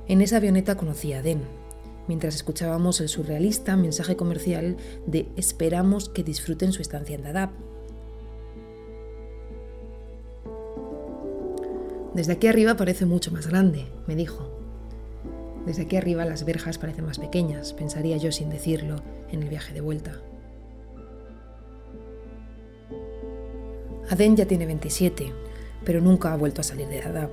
En 0.08 0.22
esa 0.22 0.38
avioneta 0.38 0.76
conocí 0.76 1.14
a 1.14 1.22
Den, 1.22 1.44
mientras 2.08 2.36
escuchábamos 2.36 3.00
el 3.00 3.08
surrealista 3.08 3.78
mensaje 3.78 4.18
comercial 4.18 4.76
de 5.08 5.30
esperamos 5.38 6.10
que 6.10 6.24
disfruten 6.24 6.74
su 6.74 6.82
estancia 6.82 7.16
en 7.16 7.24
Dadaab, 7.24 7.52
Desde 12.20 12.34
aquí 12.34 12.48
arriba 12.48 12.76
parece 12.76 13.06
mucho 13.06 13.32
más 13.32 13.48
grande, 13.48 13.86
me 14.06 14.14
dijo. 14.14 14.52
Desde 15.66 15.84
aquí 15.84 15.96
arriba 15.96 16.26
las 16.26 16.44
verjas 16.44 16.78
parecen 16.78 17.06
más 17.06 17.18
pequeñas, 17.18 17.72
pensaría 17.72 18.18
yo 18.18 18.34
sin 18.34 18.50
decirlo 18.50 18.98
en 19.32 19.42
el 19.42 19.48
viaje 19.48 19.74
de 19.74 19.80
vuelta. 19.80 20.20
Aden 24.10 24.36
ya 24.36 24.46
tiene 24.46 24.66
27, 24.66 25.32
pero 25.86 26.02
nunca 26.02 26.34
ha 26.34 26.36
vuelto 26.36 26.60
a 26.60 26.66
salir 26.66 26.90
de 26.90 27.00
Dadaab. 27.00 27.30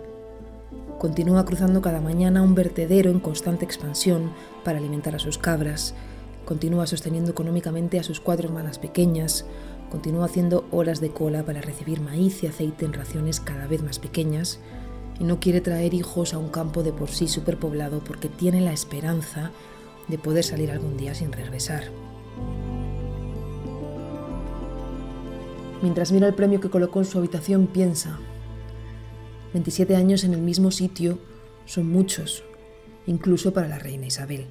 Continúa 1.01 1.45
cruzando 1.45 1.83
cada 1.83 2.01
mañana 2.01 2.43
un 2.43 2.55
vertedero 2.55 3.11
en 3.11 3.19
constante 3.19 3.65
expansión 3.65 4.31
para 4.63 4.79
alimentar 4.79 5.17
a 5.17 5.19
sus 5.19 5.37
cabras, 5.37 5.95
continúa 6.45 6.87
sosteniendo 6.87 7.33
económicamente 7.33 7.99
a 7.99 8.05
sus 8.05 8.21
cuatro 8.21 8.47
hermanas 8.47 8.79
pequeñas, 8.79 9.47
continúa 9.91 10.27
haciendo 10.27 10.67
horas 10.71 11.01
de 11.01 11.11
cola 11.11 11.45
para 11.45 11.61
recibir 11.61 12.01
maíz 12.01 12.43
y 12.43 12.47
aceite 12.47 12.85
en 12.85 12.93
raciones 12.93 13.41
cada 13.41 13.67
vez 13.67 13.83
más 13.83 13.99
pequeñas 13.99 14.61
y 15.19 15.25
no 15.25 15.41
quiere 15.41 15.61
traer 15.61 15.95
hijos 15.95 16.35
a 16.35 16.39
un 16.39 16.49
campo 16.49 16.83
de 16.83 16.93
por 16.93 17.09
sí 17.09 17.29
superpoblado 17.29 18.01
porque 18.01 18.29
tiene 18.29 18.61
la 18.61 18.73
esperanza 18.73 19.51
de 20.09 20.19
poder 20.19 20.45
salir 20.45 20.71
algún 20.71 20.97
día 20.97 21.15
sin 21.15 21.33
regresar. 21.33 21.85
Mientras 25.83 26.13
mira 26.13 26.27
el 26.27 26.35
premio 26.35 26.61
que 26.61 26.71
colocó 26.71 27.01
en 27.01 27.05
su 27.05 27.19
habitación, 27.19 27.67
piensa, 27.67 28.19
27 29.53 29.97
años 29.97 30.25
en 30.25 30.35
el 30.35 30.41
mismo 30.41 30.71
sitio 30.71 31.19
son 31.65 31.91
muchos, 31.91 32.45
incluso 33.07 33.53
para 33.53 33.69
la 33.69 33.79
reina 33.79 34.07
Isabel. 34.07 34.47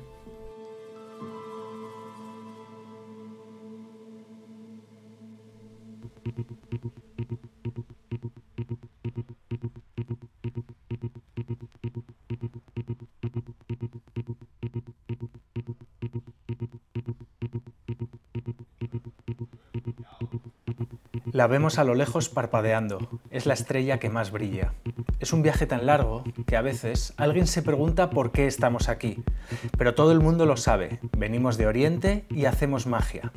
La 21.36 21.48
vemos 21.48 21.80
a 21.80 21.84
lo 21.84 21.96
lejos 21.96 22.30
parpadeando. 22.30 22.98
Es 23.30 23.46
la 23.46 23.54
estrella 23.54 24.00
que 24.00 24.10
más 24.10 24.32
brilla. 24.32 24.74
Es 25.20 25.34
un 25.34 25.42
viaje 25.42 25.66
tan 25.66 25.86
largo 25.86 26.24
que 26.46 26.58
a 26.58 26.62
veces 26.62 27.14
alguien 27.18 27.48
se 27.48 27.62
pregunta 27.62 28.10
por 28.10 28.32
qué 28.32 28.48
estamos 28.48 28.90
aquí. 28.90 29.24
Pero 29.78 29.96
todo 29.96 30.12
el 30.12 30.20
mundo 30.20 30.46
lo 30.46 30.58
sabe. 30.58 31.00
Venimos 31.18 31.58
de 31.58 31.68
Oriente 31.68 32.26
y 32.30 32.46
hacemos 32.46 32.88
magia. 32.88 33.32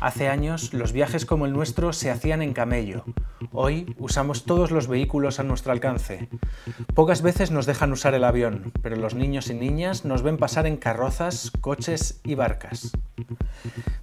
Hace 0.00 0.28
años 0.28 0.74
los 0.74 0.92
viajes 0.92 1.26
como 1.26 1.46
el 1.46 1.52
nuestro 1.52 1.92
se 1.92 2.10
hacían 2.10 2.42
en 2.42 2.52
camello, 2.52 3.04
Hoy 3.52 3.94
usamos 3.98 4.44
todos 4.44 4.70
los 4.70 4.88
vehículos 4.88 5.38
a 5.38 5.42
nuestro 5.42 5.72
alcance. 5.72 6.28
Pocas 6.94 7.22
veces 7.22 7.50
nos 7.50 7.66
dejan 7.66 7.92
usar 7.92 8.14
el 8.14 8.24
avión, 8.24 8.72
pero 8.82 8.96
los 8.96 9.14
niños 9.14 9.48
y 9.48 9.54
niñas 9.54 10.04
nos 10.04 10.22
ven 10.22 10.38
pasar 10.38 10.66
en 10.66 10.76
carrozas, 10.76 11.52
coches 11.60 12.20
y 12.24 12.34
barcas. 12.34 12.92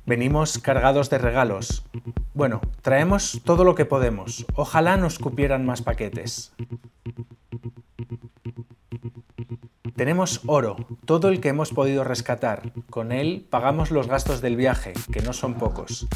Venimos 0.06 0.58
cargados 0.58 1.10
de 1.10 1.18
regalos. 1.18 1.86
Bueno, 2.34 2.62
traemos 2.82 3.42
todo 3.44 3.64
lo 3.64 3.76
que 3.76 3.86
podemos. 3.86 4.46
Ojalá 4.56 4.98
nos 4.98 5.20
cupieran 5.20 5.66
más 5.66 5.82
paquetes. 5.82 6.54
Tenemos 10.02 10.42
oro, 10.48 10.78
todo 11.06 11.30
el 11.30 11.40
que 11.42 11.50
hemos 11.50 11.70
podido 11.70 12.04
rescatar. 12.04 12.74
Con 12.90 13.12
él 13.12 13.46
pagamos 13.48 13.92
los 13.92 14.08
gastos 14.08 14.42
del 14.42 14.56
viaje, 14.56 14.94
que 15.14 15.22
no 15.22 15.32
son 15.32 15.60
pocos. 15.60 16.08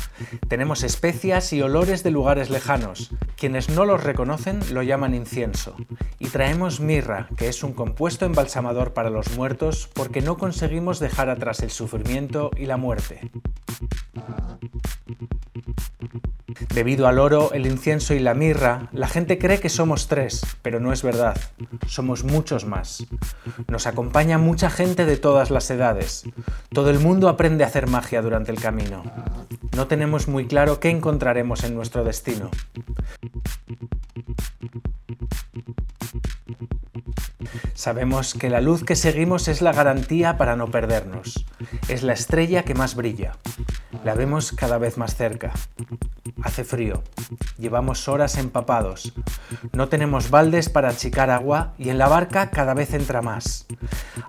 Tenemos 0.47 0.81
especias 0.81 1.53
y 1.53 1.61
olores 1.61 2.01
de 2.01 2.09
lugares 2.09 2.49
lejanos. 2.49 3.11
Quienes 3.38 3.69
no 3.69 3.86
los 3.86 4.03
reconocen 4.03 4.59
lo 4.73 4.81
llaman 4.81 5.13
incienso. 5.13 5.75
Y 6.17 6.29
traemos 6.29 6.79
mirra, 6.79 7.29
que 7.38 7.47
es 7.47 7.61
un 7.61 7.73
compuesto 7.73 8.25
embalsamador 8.25 8.93
para 8.93 9.11
los 9.11 9.38
muertos 9.38 9.88
porque 9.93 10.21
no 10.21 10.39
conseguimos 10.39 10.99
dejar 10.99 11.29
atrás 11.29 11.59
el 11.59 11.69
sufrimiento 11.69 12.49
y 12.57 12.65
la 12.65 12.77
muerte. 12.77 13.29
Debido 16.74 17.08
al 17.08 17.20
oro, 17.20 17.51
el 17.53 17.66
incienso 17.66 18.14
y 18.14 18.20
la 18.20 18.34
mirra, 18.34 18.89
la 18.91 19.08
gente 19.08 19.38
cree 19.38 19.60
que 19.60 19.70
somos 19.70 20.08
tres, 20.08 20.45
pero 20.62 20.80
no 20.80 20.93
es 20.93 21.03
verdad. 21.03 21.38
Somos 21.88 22.24
muchos 22.24 22.66
más. 22.66 23.06
Nos 23.68 23.88
acompaña 23.88 24.38
mucha 24.38 24.70
gente 24.70 25.06
de 25.06 25.18
todas 25.18 25.51
las 25.51 25.70
edades. 25.70 26.24
Todo 26.70 26.89
el 26.89 26.99
mundo 26.99 27.30
aprende 27.30 27.64
a 27.64 27.68
hacer 27.68 27.88
magia 27.88 28.22
durante 28.22 28.51
el 28.51 28.60
camino. 28.60 29.03
No 29.76 29.88
tenemos 29.88 30.28
muy 30.28 30.47
claro 30.47 30.80
qué 30.80 30.89
encontraremos 30.89 31.64
en 31.64 31.76
nuestro 31.76 32.03
destino. 32.03 32.49
Sabemos 37.74 38.34
que 38.34 38.49
la 38.49 38.62
luz 38.62 38.84
que 38.84 38.95
seguimos 38.95 39.47
es 39.47 39.62
la 39.62 39.74
garantía 39.74 40.38
para 40.38 40.56
no 40.56 40.72
perdernos. 40.72 41.45
Es 41.88 42.03
la 42.03 42.14
estrella 42.14 42.64
que 42.64 42.74
más 42.74 42.95
brilla. 42.95 43.34
La 44.03 44.16
vemos 44.16 44.53
cada 44.53 44.78
vez 44.78 44.97
más 44.97 45.16
cerca. 45.16 45.51
Hace 46.43 46.63
frío. 46.63 47.03
Llevamos 47.57 48.07
horas 48.07 48.38
empapados. 48.38 49.13
No 49.71 49.88
tenemos 49.88 50.29
baldes 50.29 50.69
para 50.69 50.89
achicar 50.89 51.29
agua 51.29 51.73
y 51.77 51.89
en 51.89 51.97
la 51.97 52.07
barca 52.07 52.51
cada 52.51 52.73
vez 52.73 52.93
entra 52.93 53.21
más. 53.21 53.65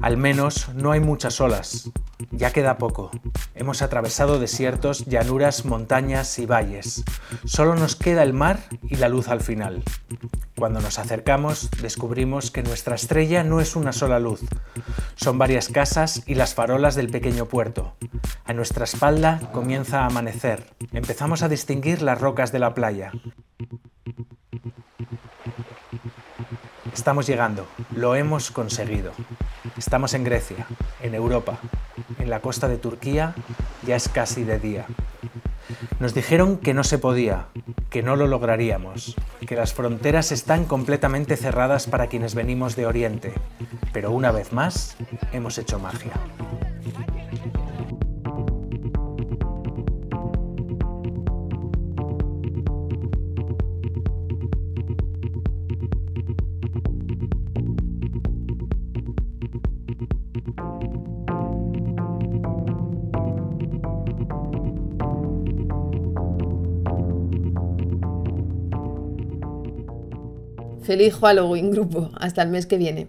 Al 0.00 0.16
menos 0.16 0.68
no 0.74 0.92
hay 0.92 1.00
muchas 1.00 1.40
olas. 1.40 1.90
Ya 2.30 2.52
queda 2.52 2.78
poco. 2.78 3.10
Hemos 3.54 3.82
atravesado 3.82 4.38
desiertos, 4.38 5.06
llanuras, 5.06 5.64
montañas 5.64 6.38
y 6.38 6.46
valles. 6.46 7.04
Solo 7.44 7.74
nos 7.74 7.96
queda 7.96 8.22
el 8.22 8.32
mar 8.32 8.60
y 8.82 8.96
la 8.96 9.08
luz 9.08 9.28
al 9.28 9.40
final. 9.40 9.82
Cuando 10.56 10.80
nos 10.80 10.98
acercamos, 10.98 11.70
descubrimos 11.82 12.50
que 12.50 12.62
nuestra 12.62 12.94
estrella 12.94 13.44
no 13.44 13.60
es 13.60 13.76
una 13.76 13.92
sola 13.92 14.18
luz. 14.18 14.40
Son 15.14 15.36
varias 15.36 15.68
casas 15.68 16.22
y 16.26 16.34
las 16.34 16.54
farolas 16.54 16.94
del 16.94 17.10
pequeño 17.10 17.44
puerto. 17.44 17.94
A 18.46 18.54
nuestra 18.54 18.84
espalda 18.84 19.38
comienza 19.52 20.00
a 20.00 20.06
amanecer. 20.06 20.72
Empezamos 20.92 21.42
a 21.42 21.50
distinguir 21.50 22.00
las 22.00 22.18
rocas 22.22 22.52
de 22.52 22.58
la 22.58 22.72
playa. 22.72 23.12
Estamos 26.94 27.26
llegando, 27.26 27.68
lo 27.94 28.14
hemos 28.14 28.50
conseguido. 28.50 29.12
Estamos 29.76 30.14
en 30.14 30.24
Grecia, 30.24 30.66
en 31.02 31.14
Europa, 31.14 31.58
en 32.18 32.30
la 32.30 32.40
costa 32.40 32.66
de 32.66 32.78
Turquía, 32.78 33.34
ya 33.86 33.96
es 33.96 34.08
casi 34.08 34.42
de 34.42 34.58
día. 34.58 34.86
Nos 36.00 36.14
dijeron 36.14 36.56
que 36.56 36.72
no 36.72 36.82
se 36.82 36.96
podía, 36.96 37.48
que 37.96 38.02
no 38.02 38.14
lo 38.14 38.26
lograríamos, 38.26 39.16
que 39.46 39.56
las 39.56 39.72
fronteras 39.72 40.30
están 40.30 40.66
completamente 40.66 41.34
cerradas 41.34 41.86
para 41.86 42.08
quienes 42.08 42.34
venimos 42.34 42.76
de 42.76 42.84
Oriente, 42.84 43.32
pero 43.94 44.10
una 44.10 44.32
vez 44.32 44.52
más 44.52 44.98
hemos 45.32 45.56
hecho 45.56 45.78
magia. 45.78 46.12
Feliz 70.86 71.14
Halloween, 71.16 71.72
grupo. 71.72 72.10
Hasta 72.14 72.42
el 72.42 72.50
mes 72.50 72.64
que 72.64 72.78
viene. 72.78 73.08